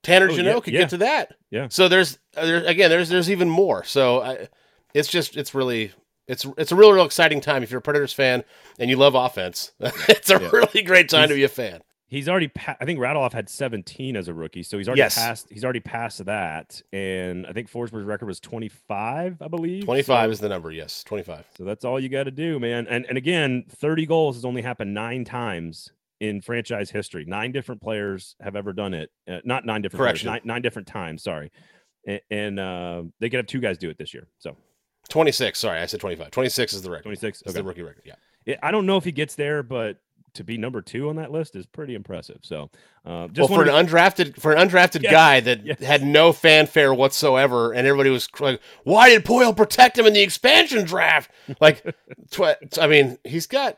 [0.03, 0.79] Tanner oh, Jeannot yeah, could yeah.
[0.81, 1.33] get to that.
[1.49, 1.67] Yeah.
[1.69, 3.83] So there's, uh, there's again, there's there's even more.
[3.83, 4.47] So I,
[4.93, 5.91] it's just it's really
[6.27, 8.43] it's it's a real real exciting time if you're a Predators fan
[8.79, 9.71] and you love offense.
[9.79, 10.49] it's a yeah.
[10.51, 11.81] really great time He's, to be a fan.
[12.09, 12.47] He's already.
[12.47, 15.15] Pa- I think Radulov had 17 as a rookie, so he's already yes.
[15.15, 15.47] passed.
[15.49, 19.83] He's already passed that, and I think Forsberg's record was 25, I believe.
[19.83, 20.71] 25 so, is the number.
[20.71, 21.45] Yes, 25.
[21.57, 22.87] So that's all you got to do, man.
[22.87, 25.91] And and again, 30 goals has only happened nine times
[26.21, 27.25] in franchise history.
[27.25, 29.11] Nine different players have ever done it.
[29.29, 29.99] Uh, not nine different.
[29.99, 30.29] Correction.
[30.29, 31.23] Players, nine, nine different times.
[31.23, 31.51] Sorry,
[32.07, 34.29] and, and uh, they could have two guys do it this year.
[34.39, 34.55] So
[35.09, 35.59] 26.
[35.59, 36.31] Sorry, I said 25.
[36.31, 37.03] 26 is the record.
[37.03, 37.57] 26 is okay.
[37.57, 38.03] the rookie record.
[38.05, 38.15] Yeah.
[38.63, 39.97] I don't know if he gets there, but
[40.37, 42.39] to be number two on that list is pretty impressive.
[42.41, 42.69] So,
[43.05, 45.79] uh, just well, for an undrafted for an undrafted yes, guy that yes.
[45.81, 50.21] had no fanfare whatsoever, and everybody was like, "Why did Poile protect him in the
[50.21, 51.29] expansion draft?"
[51.59, 51.83] Like,
[52.31, 53.77] tw- I mean, he's got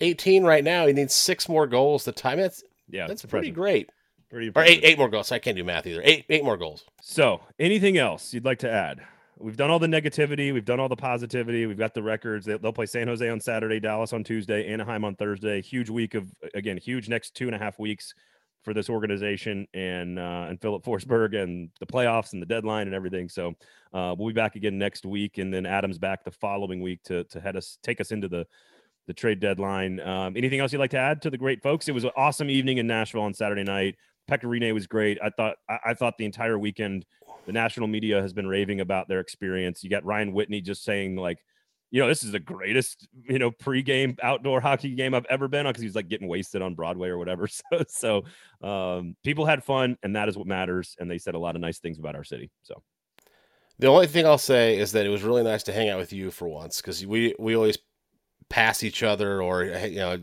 [0.00, 0.86] 18 right now.
[0.86, 2.04] He needs six more goals.
[2.04, 3.90] The time that's yeah, that's pretty great.
[4.30, 5.30] Pretty or eight eight more goals.
[5.30, 6.00] I can't do math either.
[6.04, 6.84] Eight eight more goals.
[7.00, 9.00] So, anything else you'd like to add?
[9.42, 10.52] We've done all the negativity.
[10.52, 11.66] We've done all the positivity.
[11.66, 12.46] We've got the records.
[12.46, 15.60] They'll play San Jose on Saturday, Dallas on Tuesday, Anaheim on Thursday.
[15.60, 18.14] Huge week of again, huge next two and a half weeks
[18.62, 22.94] for this organization and uh, and Filip Forsberg and the playoffs and the deadline and
[22.94, 23.28] everything.
[23.28, 23.54] So
[23.92, 27.24] uh, we'll be back again next week, and then Adam's back the following week to
[27.24, 28.46] to head us take us into the
[29.08, 29.98] the trade deadline.
[30.00, 31.88] Um, anything else you'd like to add to the great folks?
[31.88, 33.96] It was an awesome evening in Nashville on Saturday night.
[34.30, 35.18] Pekka Rinne was great.
[35.22, 37.04] I thought I, I thought the entire weekend
[37.46, 39.82] the national media has been raving about their experience.
[39.82, 41.38] You got Ryan Whitney just saying like,
[41.90, 45.66] you know, this is the greatest, you know, pregame outdoor hockey game I've ever been
[45.66, 47.46] on because he's like getting wasted on Broadway or whatever.
[47.70, 48.24] So,
[48.62, 50.96] so um, people had fun, and that is what matters.
[50.98, 52.50] And they said a lot of nice things about our city.
[52.62, 52.82] So,
[53.78, 56.12] the only thing I'll say is that it was really nice to hang out with
[56.12, 57.78] you for once because we we always
[58.48, 60.18] pass each other or you know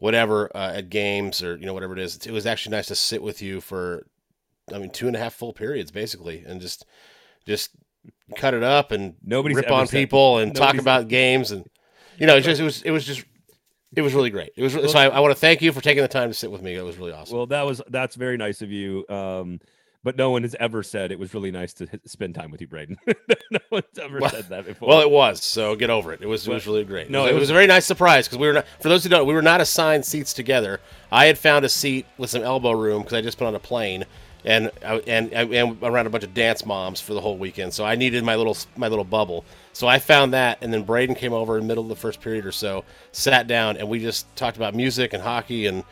[0.00, 2.16] whatever uh, at games or you know whatever it is.
[2.26, 4.06] It was actually nice to sit with you for
[4.72, 6.86] I mean, two and a half full periods basically, and just
[7.46, 7.70] just
[8.36, 11.68] cut it up and nobody rip on people and talk about games and
[12.18, 13.24] you know, it just it was it was just
[13.96, 14.52] it was really great.
[14.56, 16.50] It was so I, I want to thank you for taking the time to sit
[16.50, 16.74] with me.
[16.74, 17.36] It was really awesome.
[17.36, 19.04] Well, that was that's very nice of you.
[19.08, 19.60] Um,
[20.02, 22.66] but no one has ever said it was really nice to spend time with you,
[22.66, 22.96] Braden.
[23.50, 24.88] no one's ever Well- said that before.
[24.88, 25.42] Well, it was.
[25.42, 26.22] So get over it.
[26.22, 26.46] It was.
[26.46, 27.10] It was really great.
[27.10, 28.66] no, it it was, was- a very nice surprise because we were not.
[28.80, 30.80] For those who don't, we were not assigned seats together.
[31.12, 33.58] I had found a seat with some elbow room because I just put on a
[33.58, 34.04] plane,
[34.44, 37.72] and I- and and around a bunch of dance moms for the whole weekend.
[37.74, 39.44] So I needed my little my little bubble.
[39.72, 42.20] So I found that, and then Braden came over in the middle of the first
[42.20, 45.84] period or so, sat down, and we just talked about music and hockey and.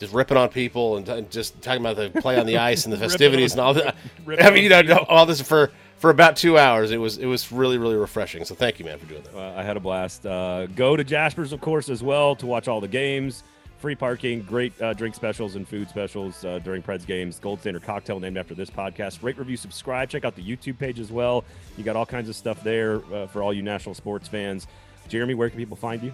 [0.00, 2.92] Just ripping on people and t- just talking about the play on the ice and
[2.92, 3.96] the festivities on- and all that.
[4.46, 6.92] I mean, you know, all this for for about two hours.
[6.92, 8.44] It was it was really really refreshing.
[8.44, 9.34] So thank you, man, for doing that.
[9.36, 10.24] Uh, I had a blast.
[10.24, 13.42] Uh, go to Jasper's, of course, as well to watch all the games.
[13.78, 17.38] Free parking, great uh, drink specials and food specials uh, during Preds games.
[17.38, 19.22] Gold Standard Cocktail named after this podcast.
[19.22, 20.10] Rate, review, subscribe.
[20.10, 21.44] Check out the YouTube page as well.
[21.76, 24.66] You got all kinds of stuff there uh, for all you national sports fans.
[25.06, 26.12] Jeremy, where can people find you?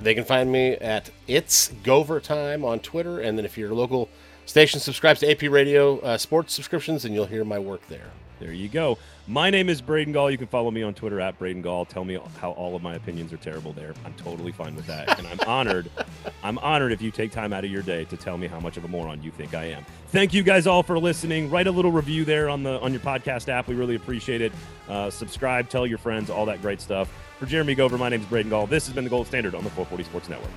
[0.00, 4.08] They can find me at It's Gover Time on Twitter, and then if your local
[4.46, 8.10] station subscribes to AP Radio uh, sports subscriptions, then you'll hear my work there.
[8.40, 8.98] There you go.
[9.26, 10.30] My name is Braden Gall.
[10.30, 11.86] You can follow me on Twitter at Braden Gall.
[11.86, 13.94] Tell me how all of my opinions are terrible there.
[14.04, 15.18] I'm totally fine with that.
[15.18, 15.90] And I'm honored.
[16.42, 18.76] I'm honored if you take time out of your day to tell me how much
[18.76, 19.86] of a moron you think I am.
[20.08, 21.48] Thank you guys all for listening.
[21.48, 23.66] Write a little review there on the on your podcast app.
[23.66, 24.52] We really appreciate it.
[24.90, 27.10] Uh, subscribe, tell your friends, all that great stuff.
[27.38, 28.66] For Jeremy Gover, my name is Braden Gall.
[28.66, 30.50] This has been the Gold Standard on the 440 Sports Network.